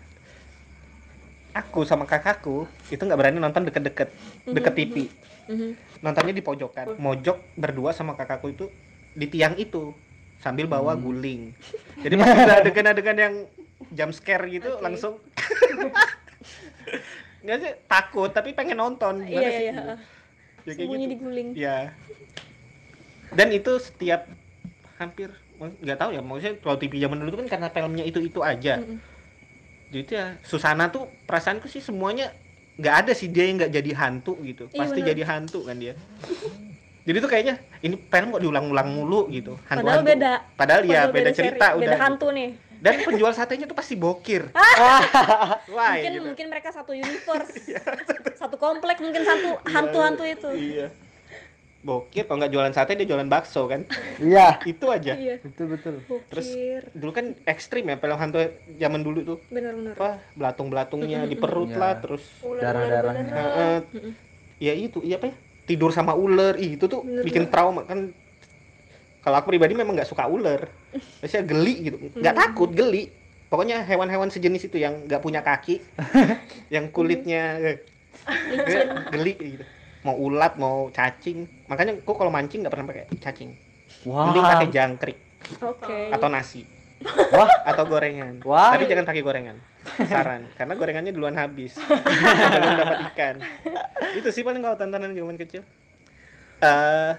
[1.51, 4.09] aku sama kakakku itu nggak berani nonton deket-deket
[4.45, 4.95] deket TV
[5.45, 6.01] Mhm.
[6.01, 6.97] nontonnya di pojokan.
[6.97, 8.65] Mojok berdua sama kakakku itu
[9.13, 9.93] di tiang itu
[10.37, 11.53] sambil bawa guling.
[11.95, 13.33] Jadi pas ada adegan-adegan yang
[13.89, 14.81] jump scare gitu Oke.
[14.81, 15.13] langsung.
[17.45, 17.71] Nggak sih?
[17.85, 19.21] Takut tapi pengen nonton.
[19.21, 19.73] Iya iya iya
[20.65, 21.11] Ya, sembunyi gitu.
[21.13, 21.93] diguling ya
[23.29, 24.25] dan itu setiap
[24.95, 25.29] hampir
[25.59, 28.79] nggak tahu ya maksudnya kalau TV zaman dulu kan karena filmnya itu itu aja.
[28.79, 28.97] Mhm.
[29.91, 32.35] jadi itu ya Susana tuh perasaanku sih semuanya
[32.75, 34.67] nggak ada sih dia yang nggak jadi hantu gitu.
[34.71, 35.09] Iya, pasti bener.
[35.15, 35.93] jadi hantu kan dia.
[37.05, 37.55] Jadi tuh kayaknya
[37.85, 39.55] ini film kok diulang-ulang mulu gitu.
[39.69, 40.33] Hantu padahal beda.
[40.57, 42.03] Padahal ya Padahal beda, seri, cerita udah beda gitu.
[42.03, 42.49] hantu nih.
[42.75, 44.43] Dan penjual satenya tuh pasti bokir.
[45.71, 46.25] Wah mungkin gitu.
[46.27, 47.71] mungkin mereka satu universe.
[48.41, 50.49] Satu komplek mungkin satu hantu-hantu itu.
[50.75, 50.87] iya
[51.85, 53.85] bokir kalau nggak jualan sate dia jualan bakso kan?
[54.17, 54.57] Iya.
[54.73, 55.13] itu aja.
[55.13, 55.37] Iya.
[55.39, 55.93] Betul betul.
[56.27, 56.81] Terus- bokir.
[56.91, 58.41] dulu kan ekstrim ya film hantu
[58.75, 59.37] zaman dulu tuh.
[59.47, 61.77] Benar-benar apa belatung-belatungnya di perut Iya.
[61.77, 63.31] lah terus Darah-darahnya.
[63.31, 63.77] Heeh.
[64.57, 65.35] ya itu iya apa ya?
[65.65, 67.53] Tidur sama ular Ih, itu tuh Bener bikin banget.
[67.53, 67.99] trauma kan?
[69.21, 70.65] Kalau aku pribadi memang nggak suka ular.
[71.21, 71.97] Biasanya geli gitu.
[72.13, 73.09] Nggak takut geli.
[73.45, 75.77] Pokoknya hewan-hewan sejenis itu yang nggak punya kaki
[76.73, 77.77] yang kulitnya eh,
[78.57, 79.65] eh, geli gitu
[80.05, 81.65] mau ulat mau cacing.
[81.65, 83.51] Makanya kok kalau mancing nggak pernah pakai cacing.
[84.05, 84.53] Mending Wah.
[84.53, 85.17] pakai jangkrik
[85.65, 85.99] Oke.
[86.13, 86.61] atau nasi.
[87.05, 88.39] Wah, atau gorengan.
[88.45, 88.77] Wah.
[88.77, 89.57] tapi jangan pakai gorengan.
[90.05, 90.47] Saran.
[90.57, 91.75] Karena gorengannya duluan habis.
[92.53, 93.35] Belum dapat ikan.
[94.15, 95.65] Itu sih paling kalau tontonan zaman kecil.
[96.61, 97.13] Eh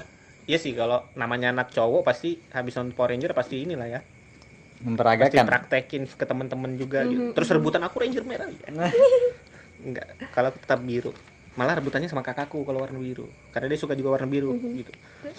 [0.46, 4.00] Iya sih kalau namanya anak cowok pasti habis nonton Power Ranger pasti inilah ya.
[4.00, 5.42] Pasti memperagakan.
[5.42, 7.34] praktekin ke teman-teman juga gitu.
[7.34, 8.70] terus rebutan aku Ranger merah ya?
[9.86, 10.06] Enggak.
[10.30, 11.10] Kalau aku tetap biru
[11.56, 13.26] malah rebutannya sama kakakku kalau warna biru.
[13.50, 14.92] Karena dia suka juga warna biru gitu.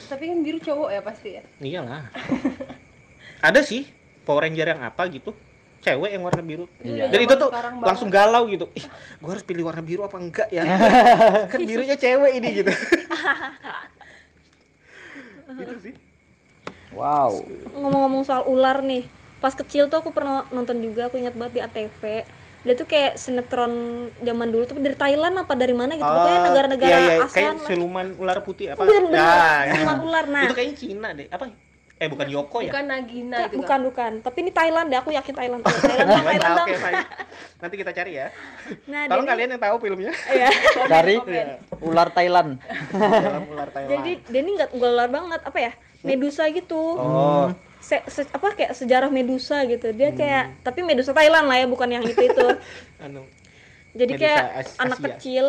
[0.10, 1.44] Tapi kan biru cowok ya pasti ya.
[1.62, 2.10] iyalah.
[3.48, 3.86] Ada sih
[4.26, 5.32] Power Ranger yang apa gitu.
[5.78, 6.66] Cewek yang warna biru.
[6.82, 7.08] Iya.
[7.08, 7.88] dan itu tuh Sekarang banget.
[7.94, 8.66] langsung galau gitu.
[8.74, 8.86] Ih
[9.22, 10.66] gua harus pilih warna biru apa enggak ya?
[11.54, 12.72] Kan birunya cewek ini gitu.
[15.48, 15.96] Gitu sih.
[16.92, 17.46] Wow.
[17.78, 19.06] ngomong-ngomong soal ular nih
[19.38, 22.02] pas kecil tuh aku pernah nonton juga aku ingat banget di ATV
[22.68, 23.74] dia tuh kayak sinetron
[24.20, 27.16] zaman dulu tuh dari Thailand apa dari mana gitu pokoknya Oh, negara-negara iya, iya.
[27.22, 27.66] ASEAN kayak lah.
[27.66, 29.18] siluman ular putih apa Bener, bener.
[29.18, 29.74] Ya.
[29.74, 31.46] Siluman ular nah itu kayaknya Cina deh apa
[31.96, 33.82] eh bukan Yoko ya Bukan Nagina Bukan, itu bukan kan.
[33.82, 36.84] bukan tapi ini Thailand deh aku yakin Thailand Thailand Thailand, Bukan, Thailand oke dong.
[36.84, 37.06] baik.
[37.58, 38.28] nanti kita cari ya
[38.86, 40.50] nah tolong jadi kalian yang tahu filmnya iya.
[40.92, 41.46] Cari Iya.
[41.80, 42.50] ular Thailand.
[42.94, 45.72] dalam ular Thailand jadi dia ini nggak nggak ular banget apa ya
[46.04, 47.50] medusa gitu oh
[47.88, 50.20] Se- se- apa kayak sejarah medusa gitu dia Hmm.
[50.20, 52.48] kayak tapi medusa Thailand lah ya bukan yang itu itu
[53.04, 53.24] anu
[53.94, 55.08] jadi Medusa kayak As- anak Asia.
[55.10, 55.48] kecil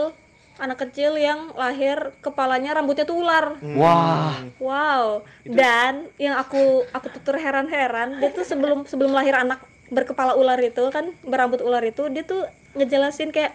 [0.58, 3.74] anak kecil yang lahir kepalanya rambutnya tuh ular Hmm.
[3.74, 4.38] Wah.
[4.58, 5.04] wow
[5.44, 10.84] dan yang aku aku tuh terheran-heran dia tuh sebelum sebelum lahir anak berkepala ular itu
[10.88, 13.54] kan berambut ular itu dia tuh ngejelasin kayak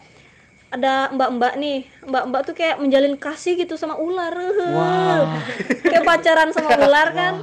[0.70, 4.34] ada mbak-mbak nih mbak-mbak tuh kayak menjalin kasih gitu sama ular
[4.74, 5.40] Wah.
[5.86, 7.34] kayak pacaran sama ular kan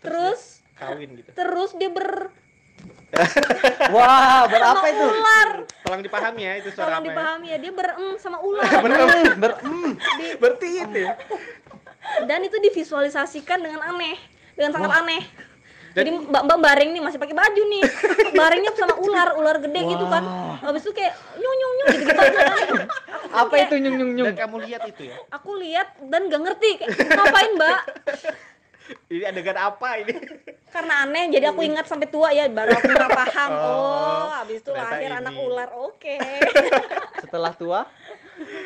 [0.00, 1.30] terus kawin gitu.
[1.34, 2.30] Terus dia ber
[3.94, 5.06] Wah, berapa itu?
[5.08, 5.50] ular.
[5.82, 7.08] Tolong dipahami ya itu suara tolong apa ya?
[7.10, 8.68] dipahami ya dia ber em sama ular.
[8.68, 9.92] Hmm, ber hmm.
[10.38, 11.12] berarti itu ya?
[12.24, 14.16] Dan itu divisualisasikan dengan aneh
[14.54, 15.22] dengan sangat aneh.
[15.24, 15.48] Dan-
[16.04, 17.82] jadi mbak mbak baring nih masih pakai baju nih.
[18.38, 20.22] Baringnya sama ular ular gede gitu kan.
[20.62, 22.28] Habis itu kayak nyung nyung nyung gitu gitu kan.
[23.34, 24.26] Apa itu nyung nyung nyung?
[24.30, 25.16] dan kamu lihat itu ya?
[25.32, 26.70] Aku lihat dan gak ngerti.
[26.84, 27.80] Kayak, ngapain mbak
[29.12, 30.14] ini adegan apa ini
[30.74, 33.72] karena aneh jadi aku ingat sampai tua ya baru aku pernah paham Oh,
[34.22, 35.16] oh habis itu lahir ini.
[35.16, 36.16] anak ular oke
[37.18, 37.80] Setelah tua?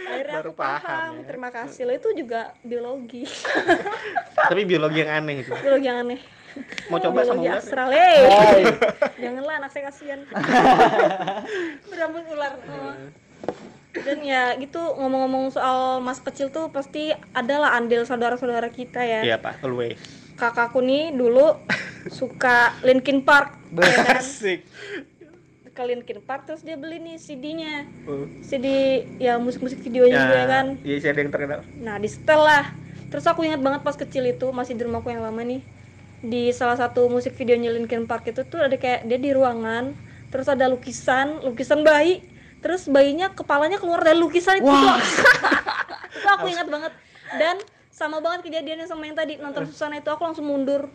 [0.05, 1.25] akhirnya Baru aku paham, paham ya.
[1.25, 3.25] terima kasih lo itu juga biologi
[4.37, 6.21] tapi biologi yang aneh itu biologi yang aneh
[6.87, 7.89] mau coba sama biologi ular astral.
[7.89, 8.63] Hai.
[9.17, 10.21] janganlah anak saya kasihan
[11.87, 12.93] berambut ular Oh.
[13.95, 19.21] Dan ya gitu ngomong-ngomong soal masa kecil tuh pasti adalah andil saudara-saudara kita ya.
[19.23, 20.01] Iya pak always.
[20.35, 21.61] Kakakku nih dulu
[22.09, 24.17] suka Linkin Park ya kan?
[24.19, 24.65] asik.
[25.73, 28.29] Ke Linkin Park terus dia beli nih CD-nya Oh.
[28.41, 28.67] CD
[29.17, 30.67] ya musik-musik videonya juga ya kan?
[30.83, 31.61] iya sih ada yang terkenal.
[31.77, 32.65] Nah di setel lah.
[33.09, 35.61] Terus aku ingat banget pas kecil itu Masih di rumahku yang lama nih
[36.19, 39.93] Di salah satu musik videonya Linkin Park itu tuh ada kayak Dia di ruangan
[40.33, 42.25] Terus ada lukisan Lukisan bayi
[42.63, 44.97] Terus bayinya kepalanya keluar dari lukisan itu Wah.
[46.17, 46.93] Itu aku ingat banget
[47.35, 47.59] Dan
[47.91, 50.89] sama banget kejadiannya sama yang tadi Nonton Susana itu aku langsung mundur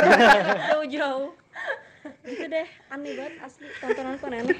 [0.74, 1.30] Jauh-jauh
[2.26, 4.58] Gitu deh Aneh banget asli Tontonanku aneh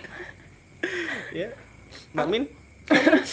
[1.32, 1.48] ya
[2.12, 2.44] mbak Min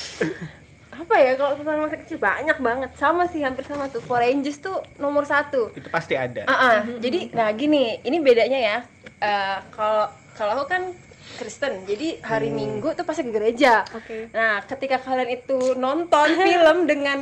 [0.92, 2.92] Apa ya kalau tontonan masa kecil banyak banget.
[3.00, 4.04] Sama sih hampir sama tuh.
[4.04, 5.72] Power Rangers tuh nomor satu.
[5.74, 6.78] itu pasti ada Ah, ah.
[7.00, 8.78] jadi nah gini, ini bedanya ya.
[9.24, 10.92] Eh, kalau kalau aku kan
[11.38, 13.82] Kristen, jadi hari Minggu tuh pasti ke gereja.
[13.98, 17.20] Oke Nah, ketika kalian itu nonton film dengan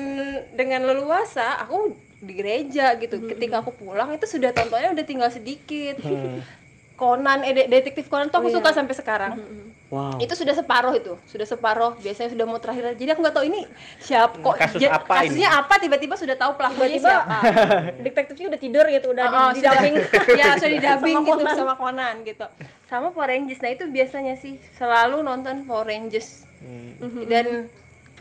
[0.51, 3.23] dengan leluasa, aku di gereja gitu.
[3.31, 6.03] Ketika aku pulang itu sudah tontonnya udah tinggal sedikit.
[6.03, 6.43] Hmm.
[6.99, 8.57] Conan, eh, de- detektif Conan tuh aku Oh, iya.
[8.59, 9.31] suka sampai sekarang.
[9.89, 10.19] Wow.
[10.19, 11.97] Itu sudah separuh itu, sudah separuh.
[11.97, 12.93] Biasanya sudah mau terakhir.
[12.93, 13.65] Jadi aku nggak tahu ini
[13.97, 15.21] siapa kok Kasus apa ini?
[15.33, 17.37] kasusnya apa tiba-tiba sudah tahu pelakunya Tiba-tiba siapa.
[18.05, 19.95] Detektifnya udah tidur gitu Udah Oh, di, dubbing
[20.37, 21.55] ya sudah di dubbing Sama gitu Conan.
[21.55, 22.45] sama Conan gitu
[22.85, 27.23] sama Power Rangers nah itu biasanya sih selalu nonton Power Rangers Hmm.
[27.23, 27.71] dan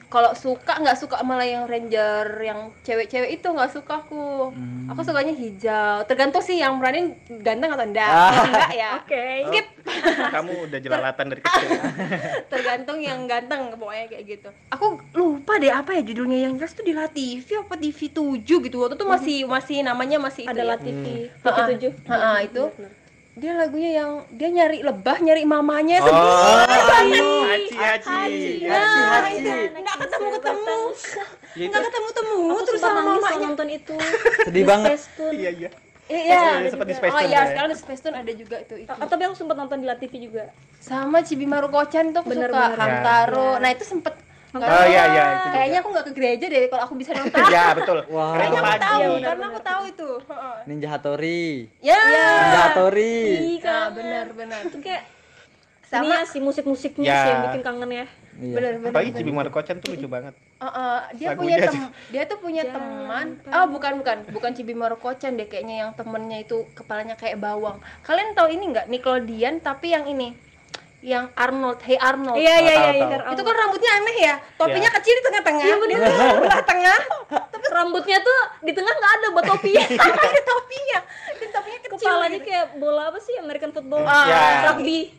[0.09, 4.49] kalau suka nggak suka malah yang ranger yang cewek-cewek itu nggak suka aku.
[4.89, 6.01] Aku sukanya hijau.
[6.09, 7.13] Tergantung sih yang berani
[7.45, 9.25] ganteng atau enggak Kalau enggak ya Oke.
[9.53, 9.67] skip.
[10.37, 11.69] Kamu udah jelalatan dari kecil.
[12.53, 14.49] Tergantung yang ganteng pokoknya kayak gitu.
[14.73, 16.49] Aku lupa deh apa ya judulnya.
[16.49, 18.77] Yang jelas tuh di TV apa TV 7 gitu.
[18.81, 20.89] Waktu itu masih masih namanya masih itu adalah ya.
[20.89, 21.05] TV
[21.45, 21.53] Ha-ha.
[21.53, 21.93] TV tujuh?
[22.09, 22.63] Ha-ha, itu
[23.39, 27.75] dia lagunya yang dia nyari lebah nyari mamanya oh sendiri haji
[28.11, 30.79] haji Nah, itu nggak ketemu ketemu
[31.55, 33.97] Ya, itu- nggak ketemu temu Aku terus sama mamanya nonton itu
[34.45, 34.99] Sedih Di banget.
[35.33, 35.71] Iya iya
[36.09, 37.01] Iya, Iya, sempat di juga.
[37.05, 37.43] Space Oh iya, ya.
[37.47, 38.75] sekarang di Space Tune ada juga itu.
[38.81, 38.89] Iki.
[38.91, 40.49] Ah, tapi aku sempat nonton di La TV juga.
[40.81, 42.79] Sama Cibimaru Kocan tuh Bener, suka bener.
[42.81, 43.49] Hamtaro.
[43.53, 43.61] Ya.
[43.61, 44.17] Nah, itu sempet
[44.51, 45.49] nggak Oh iya iya itu.
[45.51, 47.39] Kayaknya aku nggak ke gereja deh kalau aku bisa nonton.
[47.49, 47.99] ya betul.
[48.09, 48.33] Wah.
[48.33, 50.09] Karena Kayaknya aku tahu Iya, bener, karena aku tahu itu.
[50.65, 51.45] Ninja Hattori.
[51.79, 52.01] Ya.
[52.01, 53.17] Ninja Hattori.
[53.21, 53.91] Ih, Nah, kangen.
[53.95, 54.61] benar benar.
[54.65, 55.03] Itu kayak
[55.85, 57.19] Sama- ini ya sih musik-musiknya Ya.
[57.19, 58.07] sih yang bikin kangen ya.
[58.39, 58.55] Iya.
[58.55, 58.91] Benar benar.
[58.95, 60.35] Apalagi Cibimaru Kocan tuh lucu banget.
[60.59, 61.69] Heeh, dia Lagunya punya aja.
[61.69, 63.27] tem dia tuh punya Jangan teman.
[63.37, 63.55] pernah.
[63.55, 67.77] Oh, bukan bukan, bukan Cibimaru Kocan deh kayaknya yang temennya itu kepalanya kayak bawang.
[68.01, 70.33] Kalian tahu ini nggak Nickelodeon tapi yang ini
[70.99, 72.35] yang Arnold, Hey Arnold.
[72.37, 73.19] Iya iya iya iya.
[73.31, 74.35] Itu kan rambutnya aneh ya.
[74.59, 74.97] Topinya Iya.
[74.99, 75.65] kecil di tengah-tengah.
[75.65, 75.99] Iya benar.
[76.43, 77.01] Belah tengah.
[77.49, 79.73] Tapi rambutnya tuh di tengah nggak ada buat topi.
[79.79, 80.99] ada topinya.
[81.39, 81.99] Dan topinya kecil.
[82.03, 82.47] Kepalanya gitu.
[82.51, 84.03] kayak bola apa sih American football?
[84.03, 84.27] Ah.
[84.27, 84.41] Ya.
[84.71, 85.15] Rugby.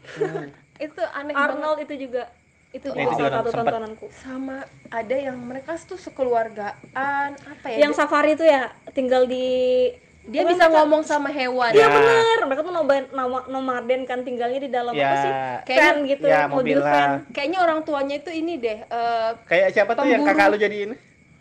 [0.79, 1.47] itu aneh banget.
[1.55, 2.23] Arnold itu juga
[2.69, 4.05] itu Nah, juga salah satu tontonanku.
[4.13, 9.89] sama ada yang mereka tuh sekeluargaan apa ya Yang safari itu ya tinggal di
[10.21, 11.89] dia bisa ngomong sama hewan Iya Ya.
[11.89, 13.05] bener, mereka tuh nomaden,
[13.47, 15.13] nomaden kan tinggalnya di dalam apa Ya.
[15.15, 15.31] sih?
[15.65, 16.91] Kayak- Van gitu, ya, mobil mobil van.
[16.91, 17.11] lah.
[17.29, 20.35] kayaknya orang tuanya itu ini deh eh, Kayak siapa tuh yang Pemburu.
[20.35, 20.97] kakak lu jadi ini?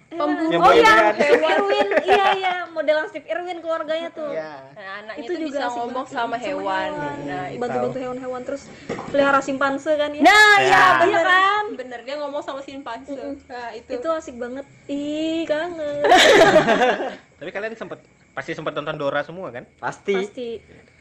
[0.08, 1.52] pemburu Yang Oh iya, hewan.
[1.52, 4.32] Irwin, iya iya, modelan Steve Irwin keluarganya tuh.
[4.32, 4.72] Iya.
[4.72, 6.16] nah, anaknya Itu tuh juga bisa ngomong banget.
[6.16, 6.88] sama hewan
[7.20, 8.62] nah itu Bantu-bantu hewan-hewan terus
[9.06, 10.22] pelihara simpanse kan ya.
[10.22, 10.64] nah Ya.
[10.64, 11.64] ya bener Iya kan?
[11.76, 14.64] bener dia ngomong sama simpanse nah itu, itu asik banget.
[14.86, 16.00] Ih, kangen.
[17.38, 18.00] Tapi kalian sempet
[18.38, 19.66] pasti sempet nonton Dora semua kan?
[19.76, 20.14] Pasti.
[20.14, 20.48] Pasti.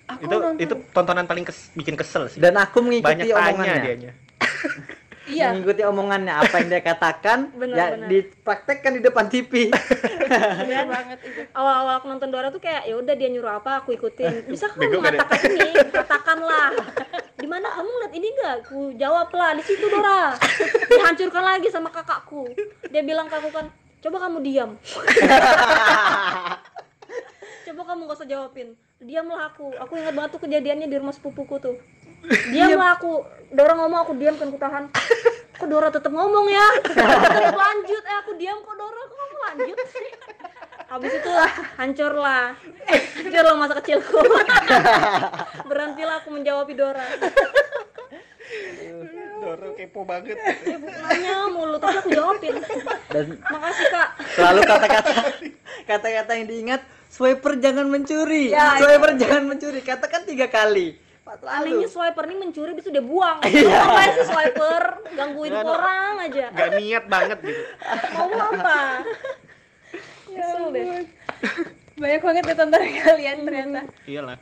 [0.07, 2.39] aku itu nonton itu tontonan paling kes- bikin kesel sih.
[2.39, 3.81] Dan aku mengikuti Banyak tanya omongannya.
[3.83, 4.11] dianya.
[5.27, 8.07] iya Mengikuti omongannya apa yang dia katakan Benar, ya benar.
[8.09, 9.51] dipraktekkan di depan TV.
[10.63, 13.93] bener banget itu Awal-awal aku nonton Dora tuh kayak ya udah dia nyuruh apa aku
[13.93, 14.47] ikutin.
[14.47, 14.97] Bisa kamu kan ya?
[14.97, 16.67] mengatakan ini, katakanlah.
[17.37, 18.55] Di mana kamu ngeliat ini enggak?
[18.65, 20.33] Ku jawablah di situ Dora.
[20.87, 22.49] Dihancurkan lagi sama kakakku.
[22.87, 23.67] Dia bilang ke aku kan,
[24.01, 24.71] coba kamu diam.
[27.67, 28.69] Coba kamu gak usah jawabin.
[29.03, 29.75] Diamlah aku.
[29.75, 31.75] Aku ingat banget tuh kejadiannya di rumah sepupuku tuh.
[32.53, 33.27] Diamlah aku.
[33.51, 34.87] Dora ngomong aku diam kan ku tahan.
[35.59, 36.67] Kok Dora tetap ngomong ya?
[37.51, 38.03] Lanjut.
[38.05, 40.07] Eh aku diam kok Dora kok kamu lanjut sih?
[40.93, 41.51] Habis itu lah
[41.81, 42.53] hancur lah.
[43.17, 44.21] Hancur lah masa kecilku.
[45.65, 47.09] Berhentilah aku menjawab Dora.
[49.41, 50.37] Dora kepo banget.
[51.09, 52.53] Nanya mulu tapi aku jawabin.
[53.09, 54.09] Dan Makasih Kak.
[54.37, 55.11] selalu kata-kata
[55.89, 56.81] kata-kata yang diingat
[57.17, 60.93] swiper jangan mencuri Ya, swiper jangan mencuri katakan tiga kali
[61.43, 63.43] Alinya swiper nih mencuri bisa dia buang.
[63.43, 63.67] Iya.
[63.67, 64.83] Ngapain sih swiper?
[65.11, 65.75] Ganggu hidup Nggak ada.
[65.75, 66.45] orang aja.
[66.49, 67.61] Gak niat banget gitu.
[68.15, 68.79] Mau apa?
[70.31, 70.85] Kesel deh.
[71.97, 74.37] banyak banget ya tontonan kalian ternyata Iyalah.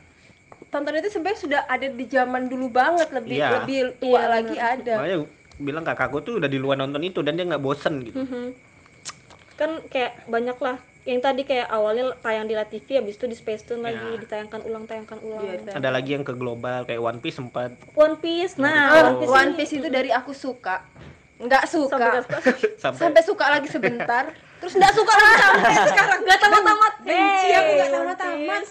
[0.68, 3.48] tontonan itu sebenarnya sudah ada di zaman dulu banget lebih Iya.
[3.56, 5.18] lebih tua Iya, lagi ada Makanya
[5.58, 8.20] bilang kakakku tuh udah di luar nonton itu dan dia nggak bosen gitu.
[8.20, 8.44] Mhm.
[9.56, 13.32] Kan kayak banyak lah yang tadi kayak awalnya tayang di La TV habis itu di
[13.32, 14.18] Space Tune lagi Ya.
[14.18, 15.40] ditayangkan ulang tayangkan ulang.
[15.40, 15.68] Iya, itu.
[15.72, 18.54] Ada lagi yang ke global kayak One Piece sempat One Piece.
[18.56, 20.82] Nah, Oh, One Piece, One Piece itu dari aku suka
[21.36, 22.22] nggak suka sampai
[22.82, 24.24] sampai, sampai suka lagi sebentar
[24.56, 26.92] terus nggak suka lagi sampai sekarang Gak tamat-tamat.
[27.02, 28.64] benci aku nggak tamat-tamat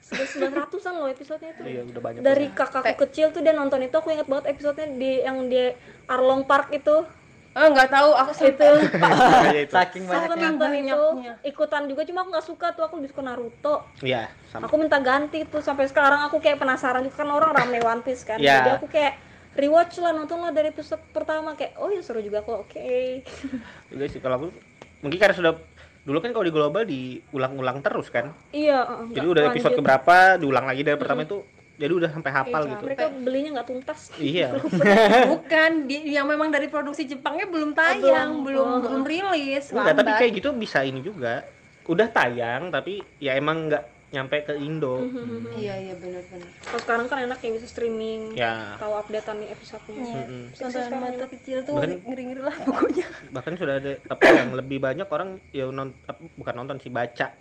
[0.00, 1.62] Sudah 900-an loh episodenya itu.
[1.66, 2.20] iya udah banyak.
[2.20, 5.74] Dari kakakku kecil tuh dia nonton itu aku ingat banget episodenya di yang di
[6.06, 7.02] Arlong Park itu.
[7.56, 8.68] Oh nggak tahu aku Itu sampai
[9.56, 9.72] Iya, itu.
[9.72, 11.32] saking aku banyaknya nonton itu banyaknya.
[11.42, 13.74] ikutan juga cuma aku nggak suka tuh aku lebih suka Naruto.
[14.04, 14.68] Iya, sama.
[14.68, 18.22] Aku minta ganti tuh sampai sekarang aku kayak penasaran juga kan orang rame One Piece
[18.22, 18.36] kan.
[18.36, 18.60] Ya.
[18.60, 19.16] Jadi aku kayak
[19.56, 22.92] rewatch lah nonton lah dari episode pertama kayak oh ya seru juga kok oke.
[23.90, 24.46] Juga sih kalau aku
[25.00, 25.52] mungkin karena sudah
[26.06, 28.30] dulu kan kalau di global diulang-ulang terus kan.
[28.52, 29.80] Iya, uh, Jadi udah episode lanjut.
[29.82, 31.40] keberapa diulang lagi dari pertama itu
[31.76, 32.84] jadi udah sampai hafal Iya, gitu.
[32.84, 34.00] Mereka belinya nggak tuntas.
[34.16, 34.48] Iya.
[35.32, 38.42] bukan di, yang memang dari produksi Jepangnya belum tayang belum.
[38.42, 38.80] belum Oh.
[38.82, 41.44] belum rilis Enggak, tapi kayak gitu bisa ini juga.
[41.84, 45.02] Udah tayang tapi ya emang nggak nyampe ke Indo.
[45.52, 48.32] iya iya benar-benar Kalau sekarang kan enak ya bisa streaming.
[48.32, 48.74] Ya.
[48.76, 50.14] Tahu updatean nih episodenya.
[50.16, 50.44] Mm-mm.
[50.52, 55.06] tontonan mata kecil tuh Bahkan- ngeri-ngeri lah pokoknya Bahkan sudah ada apa yang lebih banyak
[55.06, 57.34] orang ya non ap- bukan nonton sih baca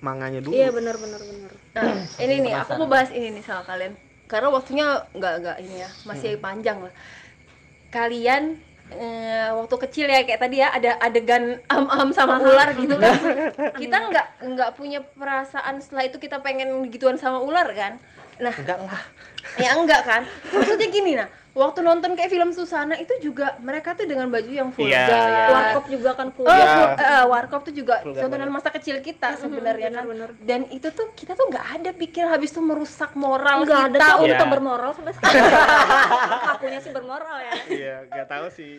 [0.00, 0.54] manganya dulu.
[0.54, 1.52] Iya benar benar benar.
[1.74, 1.84] Nah,
[2.24, 3.94] ini nih aku mau bahas ini nih sama kalian.
[4.28, 6.92] Karena waktunya nggak nggak ini ya, masih panjang lah.
[7.88, 13.16] Kalian eh, waktu kecil ya kayak tadi ya ada adegan am-am sama ular gitu kan.
[13.80, 17.96] kita nggak nggak punya perasaan setelah itu kita pengen gituan sama ular kan.
[18.38, 19.02] Nah, Enggak lah.
[19.58, 20.22] ya enggak kan
[20.54, 21.26] maksudnya gini nah
[21.58, 25.10] waktu nonton kayak film Susana itu juga mereka tuh dengan baju yang Iya, vulgar.
[25.28, 25.46] iya.
[25.50, 26.70] warkop juga kan full Oh, Iya.
[26.70, 30.04] fu- eh, warkop tuh juga Vulgar tontonan masa kecil kita sebenarnya kan.
[30.40, 34.06] Dan itu tuh kita tuh nggak ada pikir habis itu merusak moral Enggak ada kita.
[34.08, 34.30] tuh Iya.
[34.30, 35.42] kita bermoral sampai sekarang
[36.48, 38.72] akunya sih bermoral ya Iya, nggak tahu sih.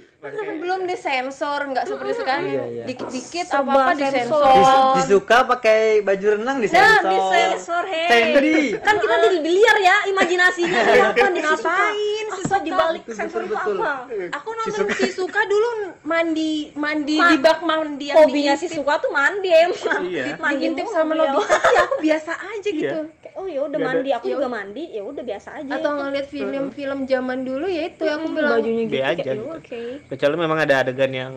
[0.58, 2.84] Belum disensor, nggak seperti sekarang Iya, iya.
[2.86, 4.08] dikit-dikit apa-apa sensor.
[4.08, 4.44] disensor.
[4.50, 7.12] Dis- disuka pakai baju renang di Nah, sensor.
[7.12, 8.08] disensor, hei.
[8.10, 8.58] Sandy.
[8.80, 13.56] Kan kita di biliar ya, imajinasinya apa di Ngapain Apa Di balik Betul, sensor itu
[13.58, 13.94] betul, apa?
[14.38, 15.70] Aku nonton Sisuka dulu
[16.06, 20.02] mandi mandi Ma- di bak mandi yang Hobinya si diintip- Suka tuh mandi emang.
[20.06, 20.24] Iya.
[20.38, 21.34] Mandi diintip mulu sama beliau.
[21.34, 23.00] Nobita sih aku biasa aja gitu.
[23.18, 25.72] Kayak, Oh ya udah mandi, aku juga mandi, ya udah biasa aja.
[25.72, 29.44] Atau ngeliat film-film zaman dulu ya itu aku bilang bajunya gitu aja "Ya, gitu.
[29.50, 29.82] Oke.
[30.06, 31.34] Kecuali memang ada adegan yang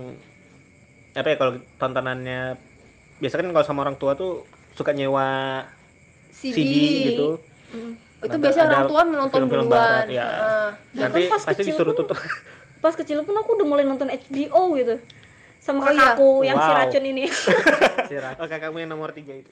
[1.13, 2.59] apa ya kalau tontonannya
[3.17, 4.43] biasa kan kalau sama orang tua tuh
[4.75, 5.63] suka nyewa
[6.33, 6.75] CD, CD,
[7.09, 7.29] gitu.
[7.71, 7.93] Mm.
[8.23, 9.77] Itu biasanya ada orang tua menonton film-film duluan.
[9.77, 10.25] barat, ya.
[10.25, 10.69] Heeh.
[10.95, 12.19] Nanti Bahkan pas pasti kecil disuruh pun- tutup.
[12.83, 14.95] Pas kecil pun aku udah mulai nonton HBO gitu.
[15.57, 16.03] Sama Oh, iya?
[16.11, 16.79] kakakku yang si Wow.
[16.81, 17.25] racun ini.
[18.41, 19.51] Oh kakakmu yang nomor tiga itu.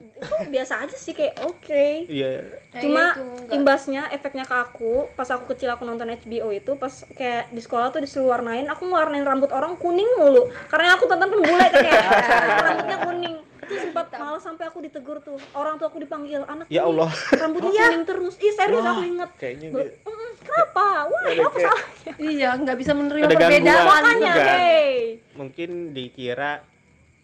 [0.00, 1.86] Itu biasa aja sih kayak oke.
[2.06, 2.44] Iya.
[2.70, 3.50] Nah, Cuma itu enggak.
[3.52, 7.88] imbasnya efeknya ke aku pas aku kecil aku nonton HBO itu pas kayak di sekolah
[7.88, 11.82] tuh disuruh warnain aku ngewarnain rambut orang kuning mulu karena aku tonton kan bule kan
[11.82, 12.00] ya
[12.64, 13.36] rambutnya kuning
[13.70, 17.10] itu sempat malah sampai aku ditegur tuh orang tua aku dipanggil anak Ya ini Allah.
[17.30, 22.12] rambutnya kuning terus ih serius aku inget Kayaknya "Mm, kenapa wah Ada apa kayak- salahnya
[22.20, 23.84] Iya, nggak bisa menerima Ada perbedaan.
[23.86, 24.94] makanya hey
[25.32, 26.66] mungkin dikira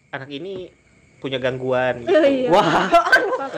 [0.09, 0.71] anak ini
[1.17, 2.01] punya gangguan.
[2.03, 2.45] Oh, iya.
[2.47, 2.85] Wah,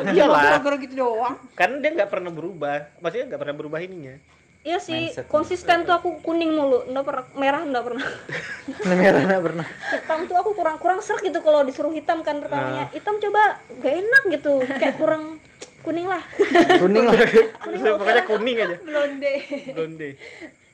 [0.07, 0.43] Iyalah.
[0.55, 1.35] Gara-gara gitu doang.
[1.53, 2.87] Kan dia nggak pernah berubah.
[2.97, 4.15] Maksudnya nggak pernah berubah ininya.
[4.59, 5.25] Iya sih, Mindset.
[5.31, 8.07] konsisten tuh aku kuning mulu, enggak pernah merah enggak pernah.
[8.91, 9.65] merah nggak pernah.
[9.65, 12.91] Hitam tuh aku kurang-kurang serak gitu kalau disuruh hitam kan pertamanya.
[12.91, 15.39] Hitam coba gak enak gitu, kayak kurang
[15.79, 16.19] kuning lah.
[16.83, 17.15] Kuning lah.
[18.03, 18.77] Pokoknya kuning aja.
[18.83, 19.33] Blonde.
[19.71, 20.09] Blonde.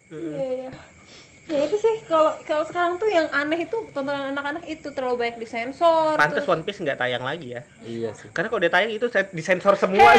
[0.09, 0.69] Iya, iya.
[1.45, 5.37] Ya itu sih kalau kalau sekarang tuh yang aneh itu tontonan anak-anak itu terlalu banyak
[5.37, 6.17] disensor.
[6.17, 7.61] Pantes terus- One Piece nggak tayang lagi ya.
[7.85, 8.33] Iya sih.
[8.33, 10.09] Karena kalau dia tayang itu saya disensor semua.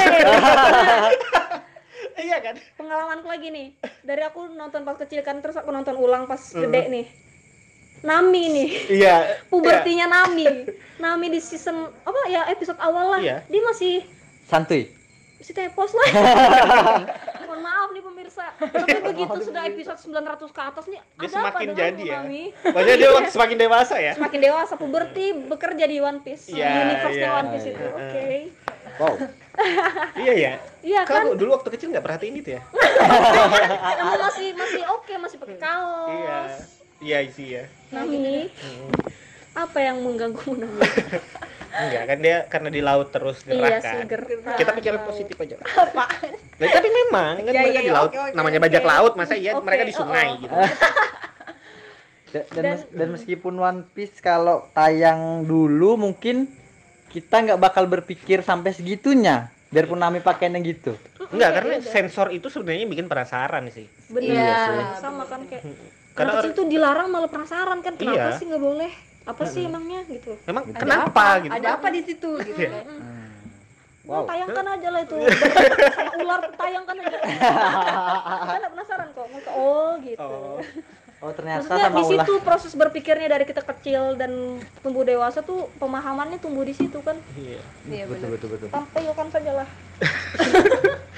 [2.19, 2.55] Iya kan?
[2.75, 3.67] Pengalamanku lagi nih,
[4.01, 7.07] dari aku nonton pas kecil kan terus aku nonton ulang pas gede nih.
[7.99, 9.17] Nami nih, Iya.
[9.49, 10.45] pubertinya Nami.
[11.03, 13.21] Nami di season apa ya episode awal lah.
[13.21, 13.37] Iya.
[13.47, 13.95] Dia masih
[14.45, 14.93] Santuy.
[15.37, 16.09] si tepos lah.
[17.47, 18.47] Mohon maaf nih pemirsa.
[18.57, 22.17] Tapi begitu sudah episode 900 ke atas nih, Dia ada apa semakin dengan jadi ya.
[22.19, 22.43] Nami?
[22.65, 24.13] Maksudnya dia waktu semakin dewasa ya.
[24.15, 26.45] Semakin dewasa puberti bekerja di One Piece.
[26.51, 27.39] Iya, Universe-nya iya.
[27.39, 27.81] One Piece itu.
[27.81, 27.93] Iya.
[27.97, 28.25] Oke.
[28.97, 29.15] Wow.
[30.23, 30.53] iya ya.
[30.81, 31.25] Iya kan?
[31.25, 32.63] Kamu dulu waktu kecil nggak perhatiin itu ya?
[32.63, 36.11] Kamu masih masih oke, masih pakai kaos.
[36.11, 36.39] Iya.
[36.97, 37.65] Iya sih ya.
[37.91, 38.49] Nami.
[39.53, 40.81] Apa yang mengganggu Nami?
[41.77, 44.07] Enggak kan dia karena di laut terus Iya gerak sih, kan.
[44.09, 44.57] gerak.
[44.57, 45.57] Kita pikirin positif aja.
[45.61, 46.33] Apaan?
[46.57, 48.09] tapi memang kan Ya, mereka ya, di laut.
[48.09, 48.65] oke, oke, Namanya oke.
[48.65, 50.41] bajak laut, masa iya Oke, mereka di sungai oh, oh.
[50.41, 50.55] gitu.
[52.27, 56.49] Da- Dan, mes- dan meskipun One Piece kalau tayang dulu mungkin
[57.17, 59.49] kita nggak bakal berpikir sampai segitunya.
[59.73, 60.95] Biarpun Nami pakainya gitu.
[61.33, 63.89] Enggak, karena sensor itu sebenarnya bikin penasaran sih.
[64.13, 64.37] Bener.
[64.37, 65.01] Iya.
[65.01, 65.65] Sama kan kayak
[66.13, 68.39] Karena anak kecil tuh dilarang malah penasaran kan kenapa Iya.
[68.39, 68.93] sih nggak boleh?
[69.27, 70.39] Apa sih emangnya gitu?
[70.47, 71.43] memang Ada kenapa apa?
[71.45, 71.53] gitu.
[71.57, 72.71] Ada apa di situ gitu Iya.
[72.71, 72.85] kan.
[74.07, 74.13] Wow.
[74.23, 74.25] Wow.
[74.31, 75.17] tayangkan aja lah itu.
[75.99, 77.19] Sama ular tayangkan aja.
[78.45, 79.27] Kita nggak penasaran kok.
[79.51, 80.21] Oh gitu.
[80.23, 80.61] Oh.
[81.17, 82.25] Oh ternyata Maksudnya sama di ulah.
[82.25, 84.33] situ proses berpikirnya dari kita kecil dan
[84.81, 87.17] tumbuh dewasa tuh pemahamannya tumbuh di situ kan.
[87.33, 87.61] Iya.
[87.87, 88.69] Iya Betul betul betul.
[88.69, 89.69] tampilkan saja lah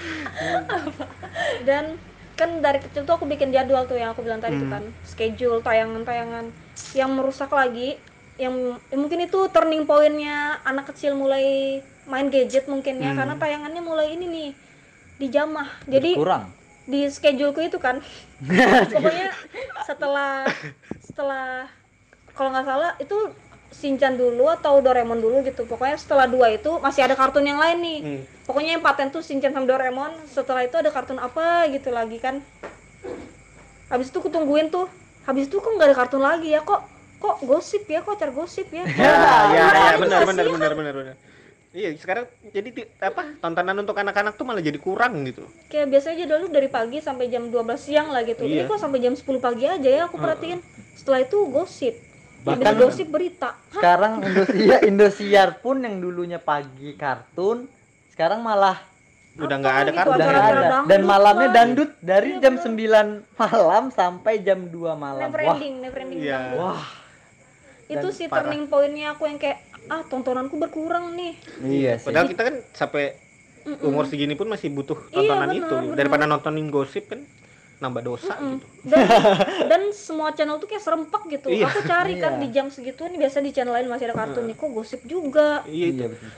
[1.65, 1.99] dan
[2.35, 4.75] kan dari kecil tuh aku bikin jadwal tuh yang aku bilang tadi tuh Hmm.
[4.79, 6.55] kan schedule tayangan-tayangan
[6.95, 7.99] yang merusak lagi
[8.39, 8.55] yang
[8.87, 13.19] ya mungkin itu turning pointnya anak kecil mulai main gadget mungkin ya Hmm.
[13.19, 14.51] karena tayangannya mulai ini nih
[15.19, 16.55] dijamah jadi kurang.
[16.89, 18.01] Di scheduleku itu kan.
[18.97, 19.29] Pokoknya
[19.85, 20.49] setelah
[21.05, 21.69] setelah
[22.33, 23.17] kalau nggak salah itu
[23.69, 25.69] Shinchan dulu atau Doraemon dulu gitu.
[25.69, 27.99] Pokoknya setelah dua itu masih ada kartun yang lain nih.
[28.01, 28.23] Hmm.
[28.49, 30.17] pokoknya yang paten tuh Shinchan sama Doraemon.
[30.25, 32.41] Setelah itu ada kartun apa gitu lagi kan.
[33.93, 34.89] Habis itu kutungguin tuh.
[35.29, 36.65] Habis itu kok nggak ada kartun lagi ya?
[36.65, 36.81] Kok
[37.21, 38.01] kok gosip ya?
[38.01, 38.89] Kok acara gosip ya?
[38.97, 39.13] Ya,
[39.53, 40.55] ya, ya, benar nggak benar sih?
[40.57, 41.15] benar benar benar.
[41.69, 43.37] Iya, sekarang jadi apa?
[43.39, 45.45] Tontonan untuk anak-anak tuh malah jadi kurang gitu.
[45.69, 48.65] kayak biasanya dulu dari pagi sampai jam 12 siang lah gitu ini Iya.
[48.67, 51.93] kok sampai jam 10 pagi aja ya aku perhatiin setelah itu gosip
[52.41, 57.69] Bahkan- gosip berita Sekarang Indosiar Indosiar pun yang dulunya pagi kartun
[58.09, 58.81] sekarang malah
[59.37, 60.15] Udah nggak ada gitu, kartun.
[60.15, 60.49] udah nggak ada.
[60.65, 61.55] dangdut Dan malamnya lah.
[61.55, 63.21] dangdut dari Iya, jam bener.
[63.21, 65.21] 9 malam sampai jam 2 malam.
[65.21, 65.53] never Wah.
[65.53, 66.41] ending never ending Iya.
[66.55, 66.81] Wah.
[67.87, 68.49] itu sih parah.
[68.49, 72.07] turning pointnya aku yang kayak ah tontonanku berkurang nih Iya sih.
[72.07, 73.17] Padahal kita kan sampai
[73.81, 75.95] umur segini pun masih butuh Iya, tontonan benar, itu benar.
[75.95, 77.21] daripada nontonin gosip kan.
[77.79, 79.07] nambah dosa gitu dan
[79.71, 81.63] dan semua channel tuh kayak serempak gitu Iya.
[81.65, 82.41] aku cari kan Iya.
[82.41, 85.63] di jam segitu nih biasa di channel lain masih ada kartun nih kok gosip juga
[85.65, 86.31] iya itu iya betul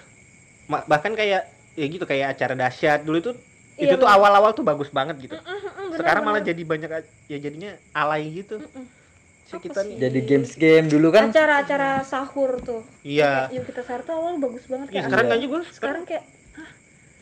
[0.85, 3.33] bahkan kayak ya gitu kayak acara dahsyat dulu itu
[3.75, 4.21] Iya, itu tuh bener.
[4.21, 5.57] awal-awal tuh bagus banget gitu Mm-mm,
[5.89, 6.53] bener, sekarang malah bener.
[6.53, 6.91] jadi banyak
[7.27, 8.69] ya jadinya alay gitu Si
[9.59, 9.89] Kita sih?
[9.89, 11.29] nih jadi games game dulu kan.
[11.29, 12.87] Acara-acara sahur tuh.
[13.03, 13.51] Iya.
[13.51, 15.31] Yuk kita sahur tuh awal bagus banget Iya, kayak sekarang Iya.
[15.31, 16.25] nggak juga sekarang sekarang kayak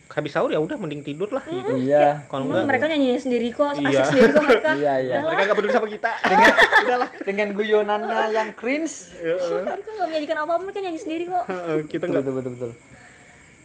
[0.08, 1.44] habis sahur ya udah mending tidur lah.
[1.46, 1.72] Gitu.
[1.78, 2.26] iya.
[2.26, 4.02] Kalau enggak mereka nyanyi sendiri kok asik Iya.
[4.04, 4.70] sendiri kok mereka.
[4.82, 5.16] Iya iya.
[5.22, 6.10] Mereka nggak peduli sama kita.
[6.84, 7.08] Udahlah.
[7.22, 8.94] dengan guyonannya yang cringe.
[9.14, 11.44] Mereka nggak menyanyikan apa-apa mereka nyanyi sendiri kok.
[11.46, 12.70] Heeh, kita nggak betul betul, betul.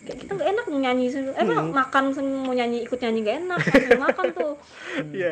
[0.04, 2.04] Kayak kita nggak enak nyanyi sendiri eh emang makan
[2.39, 3.60] mau nyanyi ikut nyanyi nggak enak.
[3.64, 4.54] Sambil makan tuh.
[5.16, 5.32] Iya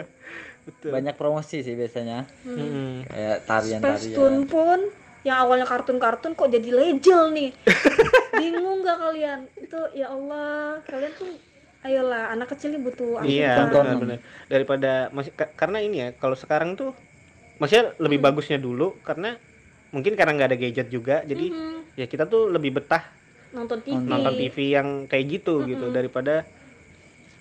[0.62, 0.90] betul.
[0.92, 2.26] Banyak promosi sih biasanya.
[2.44, 3.06] Mm-mm.
[3.06, 4.80] kayak tarian Space tarian Tune pun
[5.22, 7.50] yang awalnya kartun-kartun kok jadi legel nih.
[8.40, 9.40] Bingung nggak kalian?
[9.56, 11.30] Itu ya Allah kalian tuh
[11.82, 13.98] ayolah anak kecil ini butuh Iya, Tontonan.
[13.98, 14.20] benar-benar.
[14.48, 16.94] Daripada masih ka- karena ini ya, kalau sekarang tuh
[17.58, 19.38] maksudnya lebih bagusnya dulu karena
[19.90, 21.78] mungkin karena nggak ada gadget juga, jadi Mhm.
[21.94, 23.02] ya kita tuh lebih betah
[23.52, 26.48] nonton TV nonton TV yang kayak gitu gitu daripada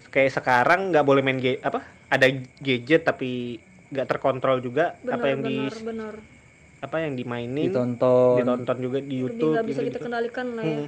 [0.08, 2.26] kayak sekarang nggak boleh main ga- apa ada
[2.58, 6.14] gadget tapi nggak terkontrol juga bener apa yang di bener bener
[6.80, 8.34] apa yang dimainin ditonton.
[8.36, 10.06] ditonton juga di lebih YouTube nggak bisa gitu, kita gitu.
[10.06, 10.74] kendalikan lah ya.
[10.76, 10.86] Hmm.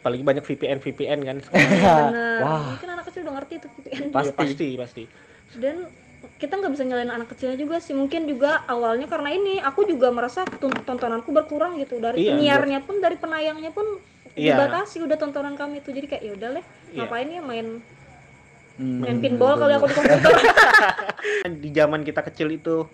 [0.00, 1.68] apalagi banyak VPN VPN kan sekarang.
[2.08, 2.64] bener Wah.
[2.72, 4.32] mungkin anak kecil udah ngerti itu VPN Ya, pasti.
[4.34, 5.04] pasti pasti.
[5.52, 5.76] Dan
[6.40, 7.92] kita nggak bisa nyalain anak kecilnya juga sih.
[7.92, 10.48] Mungkin juga awalnya karena ini aku juga merasa
[10.88, 12.00] tontonanku berkurang gitu.
[12.00, 13.84] Dari Iya, penyiarnya pun dari penayangnya pun
[14.34, 14.56] Iya.
[14.56, 15.92] dibatasi udah tontonan kami itu.
[15.92, 16.98] Jadi kayak ya udah deh Iya.
[17.04, 17.66] ngapain ya main
[18.80, 20.32] Hmm, main pinball kali aku di komputer?
[21.62, 22.88] Di zaman kita kecil itu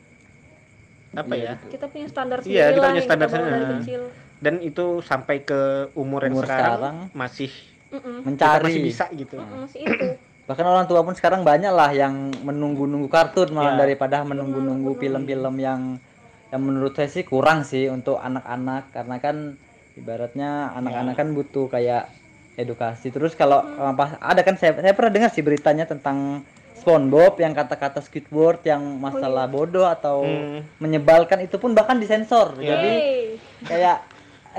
[1.15, 1.55] apa Iya, ya?
[1.71, 3.75] Kita punya standar Iya, sendiri kita lah punya yang standar kita dari sendiri.
[3.79, 4.03] kecil.
[4.37, 5.61] Dan itu sampai ke
[5.95, 6.97] umur yang Umur sekarang, sekarang.
[7.15, 7.51] masih
[7.95, 8.65] kita mencari.
[8.67, 9.37] Masih bisa gitu.
[9.39, 10.07] Mm-mm, masih itu
[10.47, 13.83] bahkan orang tua pun sekarang banyak lah yang menunggu-nunggu kartun malah Ya.
[13.83, 15.99] daripada menunggu-nunggu film-film yang
[16.47, 18.91] yang menurut saya sih kurang sih untuk anak-anak.
[18.91, 19.59] Karena kan
[19.93, 22.07] ibaratnya anak-anak kan butuh kayak
[22.55, 23.11] edukasi.
[23.11, 27.99] Terus kalau apa ada kan saya saya pernah dengar sih beritanya tentang SpongeBob yang kata-kata
[27.99, 30.63] Squidward yang masalah bodoh atau Hmm.
[30.79, 32.55] menyebalkan itu pun bahkan disensor.
[32.57, 32.69] Iya.
[32.71, 32.93] jadi
[33.67, 33.99] kayak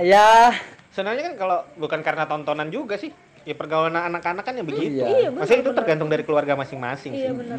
[0.03, 0.51] ya.
[0.91, 3.13] Sebenarnya kan kalau bukan karena tontonan juga sih
[3.47, 4.99] ya pergaulan anak-anak kan yang begitu.
[4.99, 5.07] Iya.
[5.07, 7.37] Iya, Maksudnya itu tergantung dari keluarga masing-masing iya sih.
[7.39, 7.57] benar.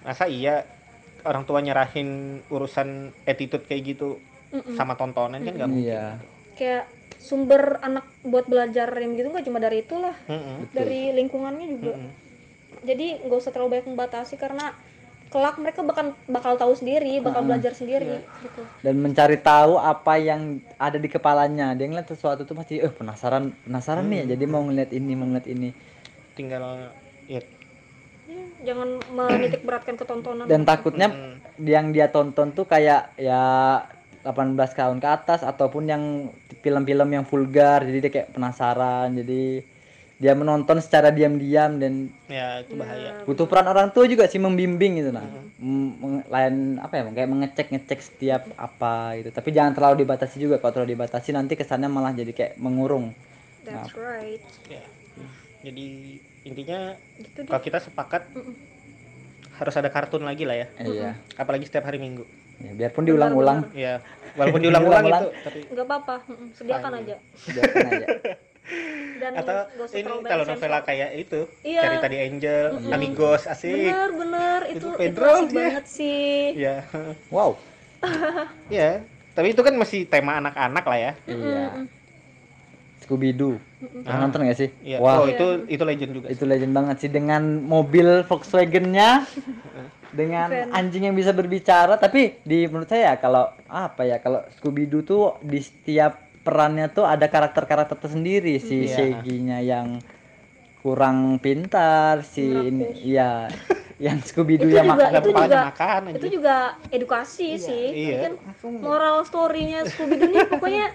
[0.00, 0.64] Masa iya
[1.28, 4.16] orang tua nyerahin urusan attitude kayak gitu
[4.48, 4.72] Mm-mm.
[4.80, 5.84] sama tontonan kan nggak mungkin.
[5.92, 6.04] Iya.
[6.56, 6.88] Kayak
[7.20, 10.16] sumber anak buat belajar yang gitu nggak cuma dari itulah.
[10.24, 10.72] Mm-mm.
[10.72, 11.94] dari lingkungannya juga.
[12.00, 12.10] Mm-mm.
[12.84, 14.76] jadi nggak usah terlalu banyak membatasi karena
[15.34, 18.62] kelak mereka bakal bakal tahu sendiri bakal belajar sendiri gitu.
[18.86, 21.74] Dan mencari tahu apa yang ada di kepalanya.
[21.74, 25.50] Dia ngeliat sesuatu tuh pasti eh penasaran penasaran nih jadi mau ngeliat ini mau ngeliat
[25.50, 25.74] ini.
[26.38, 26.62] Tinggal
[27.26, 27.42] ya
[28.24, 30.48] Ya, jangan menitik beratkan ketontonan.
[30.48, 33.84] Dan takutnya mm, yang dia tonton tuh kayak ya
[34.24, 36.32] 18 tahun ke atas ataupun yang
[36.64, 39.73] film-film yang vulgar jadi dia kayak penasaran jadi
[40.14, 43.26] dia menonton secara diam-diam dan ya itu bahaya.
[43.26, 45.26] butuh peran orang tua juga sih membimbing gitu nah.
[45.58, 49.34] M- meng- lain apa ya kayak mengecek ngecek setiap apa gitu.
[49.34, 50.62] Tapi jangan terlalu dibatasi juga.
[50.62, 53.10] Kalau terlalu dibatasi nanti kesannya malah jadi kayak mengurung.
[53.66, 54.42] That's right.
[54.70, 54.86] Ya.
[55.66, 55.86] Jadi
[56.46, 57.50] intinya gitu deh.
[57.50, 58.28] kalau kita sepakat
[59.58, 60.66] harus ada kartun lagi lah ya.
[60.78, 61.10] Iya.
[61.34, 62.22] Apalagi setiap hari minggu.
[62.62, 63.66] Ya, biarpun diulang-ulang.
[63.74, 63.98] Ya
[64.38, 66.16] walaupun diulang-ulang itu tapi nggak apa-apa.
[66.54, 67.16] Sediakan aja.
[67.50, 68.06] Biarkan aja
[69.20, 70.88] dan atau ini kalau novela sensor.
[70.88, 71.82] kayak itu Iya.
[71.84, 73.92] Cerita di Angel Amigos asik.
[73.92, 74.60] Bener bener.
[74.72, 75.56] Itu Itu itu, Pedro, asik dia.
[75.60, 76.36] banget sih.
[76.56, 76.76] Ya
[77.28, 77.50] wow.
[78.72, 79.04] Ya
[79.34, 81.12] tapi itu kan masih tema anak-anak lah ya.
[81.26, 81.84] Iya.
[83.04, 84.70] Scooby Doo Pernah nonton gak sih?
[84.80, 84.96] Iya.
[84.96, 85.20] wah.
[85.20, 87.10] Oh itu itu legend juga itu legend banget sih.
[87.12, 89.28] Dengan mobil Volkswagen-nya
[90.18, 92.00] dengan anjing yang bisa berbicara.
[92.00, 97.02] Tapi di menurut saya kalau apa ya kalau Scooby Doo tuh di setiap perannya tuh
[97.02, 98.94] ada karakter-karakter tersendiri si Iya.
[98.94, 99.98] Shaggy-nya yang
[100.78, 103.48] kurang pintar si ini ya
[104.04, 106.56] yang Scooby Doo Itu yang juga- makan itu juga- makan aja itu juga
[106.90, 107.86] edukasi sih.
[108.06, 108.18] Iya.
[108.20, 108.32] kan
[108.76, 110.86] moral story-nya Scooby Doo nih pokoknya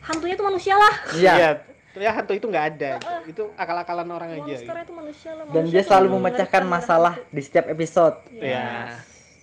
[0.00, 0.94] hantunya tuh manusia lah.
[1.12, 1.34] Iya.
[1.34, 1.50] Iya
[1.98, 2.92] ya hantu itu nggak ada.
[3.26, 4.70] Itu akal-akalan orang aja gitu.
[4.70, 7.26] tuh manusia lah dan manusia dia tuh selalu memecahkan masalah itu.
[7.34, 8.16] di setiap episode.
[8.30, 8.94] Ya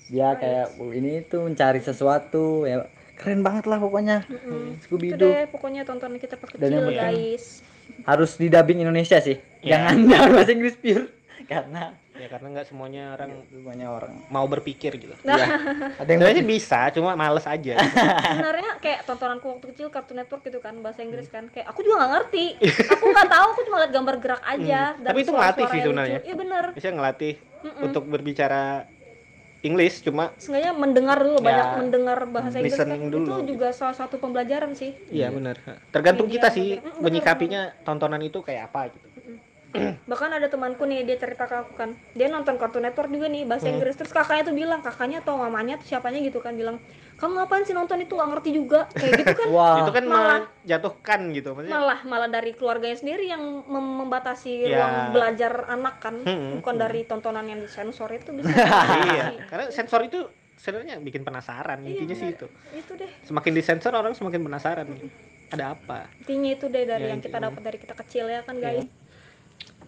[0.05, 4.27] dia kayak "Oh, ini tuh mencari sesuatu ya keren banget lah pokoknya.
[4.81, 7.45] Scooby itu Doo deh pokoknya tontonan kita pas Dan yang kecil penting- guys.
[8.03, 9.37] harus di dubbing Indonesia sih.
[9.59, 9.79] Ya.
[9.81, 11.05] jangan jangan bahasa Inggris pure.
[11.45, 14.13] Karena ya karena nggak semuanya orang semuanya orang.
[14.29, 15.11] mau berpikir gitu.
[15.21, 15.35] Nah,
[15.93, 17.75] ada yang sebenarnya sih bisa cuma males aja.
[18.31, 21.47] Sebenarnya kayak tontonanku waktu kecil Cartoon Network gitu kan bahasa Inggris kan.
[21.47, 22.45] Kayak aku juga nggak ngerti.
[22.89, 24.81] Aku nggak tahu aku cuma lihat gambar gerak aja.
[24.89, 26.19] Hmm, dan tapi itu ngelatih sih sebenarnya.
[26.21, 26.63] iya bener.
[26.71, 27.83] Bisa ngelatih Mm-mm.
[27.83, 28.63] untuk berbicara
[29.65, 32.77] English cuma Seenggaknya mendengar dulu Ya, banyak mendengar bahasa Inggris.
[32.77, 33.25] kan dulu.
[33.25, 34.93] itu juga salah satu pembelajaran sih.
[35.09, 35.57] Iya benar.
[35.89, 36.77] Tergantung Media, kita sih.
[36.77, 39.07] Mm, menyikapinya tontonan itu kayak apa gitu.
[40.05, 41.89] Bahkan ada temanku nih dia cerita ke aku kan.
[42.13, 43.75] Dia nonton Cartoon Network juga nih bahasa Hmm.
[43.75, 43.97] Inggris.
[43.97, 46.79] Terus kakaknya tuh bilang kakaknya atau mamanya tuh siapanya gitu kan bilang
[47.15, 48.11] kamu ngapain sih nonton itu?
[48.11, 48.79] Nggak ngerti juga.
[48.91, 49.47] Kayak gitu kan.
[49.55, 49.77] Wah.
[49.79, 51.73] Itu kan malah- menjatuhkan gitu maksudnya.
[51.73, 54.75] malah malah dari keluarganya sendiri yang mem- membatasi Ya.
[54.75, 56.15] ruang belajar anak kan.
[56.19, 56.83] Hmm, bukan hmm.
[56.83, 58.51] dari tontonan yang disensor itu bisa.
[59.07, 59.45] Iya.
[59.45, 62.47] Karena sensor itu sebenarnya bikin penasaran Iya, intinya sih itu.
[62.71, 63.11] Itu deh.
[63.21, 64.87] Semakin disensor orang semakin penasaran.
[65.47, 66.09] Ada apa?
[66.19, 68.65] Intinya itu deh dari Ya, yang kita dapat dari kita kecil ya kan Iya.
[68.81, 68.87] guys.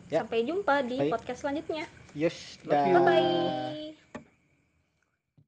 [0.08, 0.24] Ya.
[0.24, 1.12] sampai jumpa di Baik.
[1.12, 1.84] podcast selanjutnya.
[2.14, 2.96] Yes Love you.
[2.96, 3.04] dah.
[3.04, 4.27] bye bye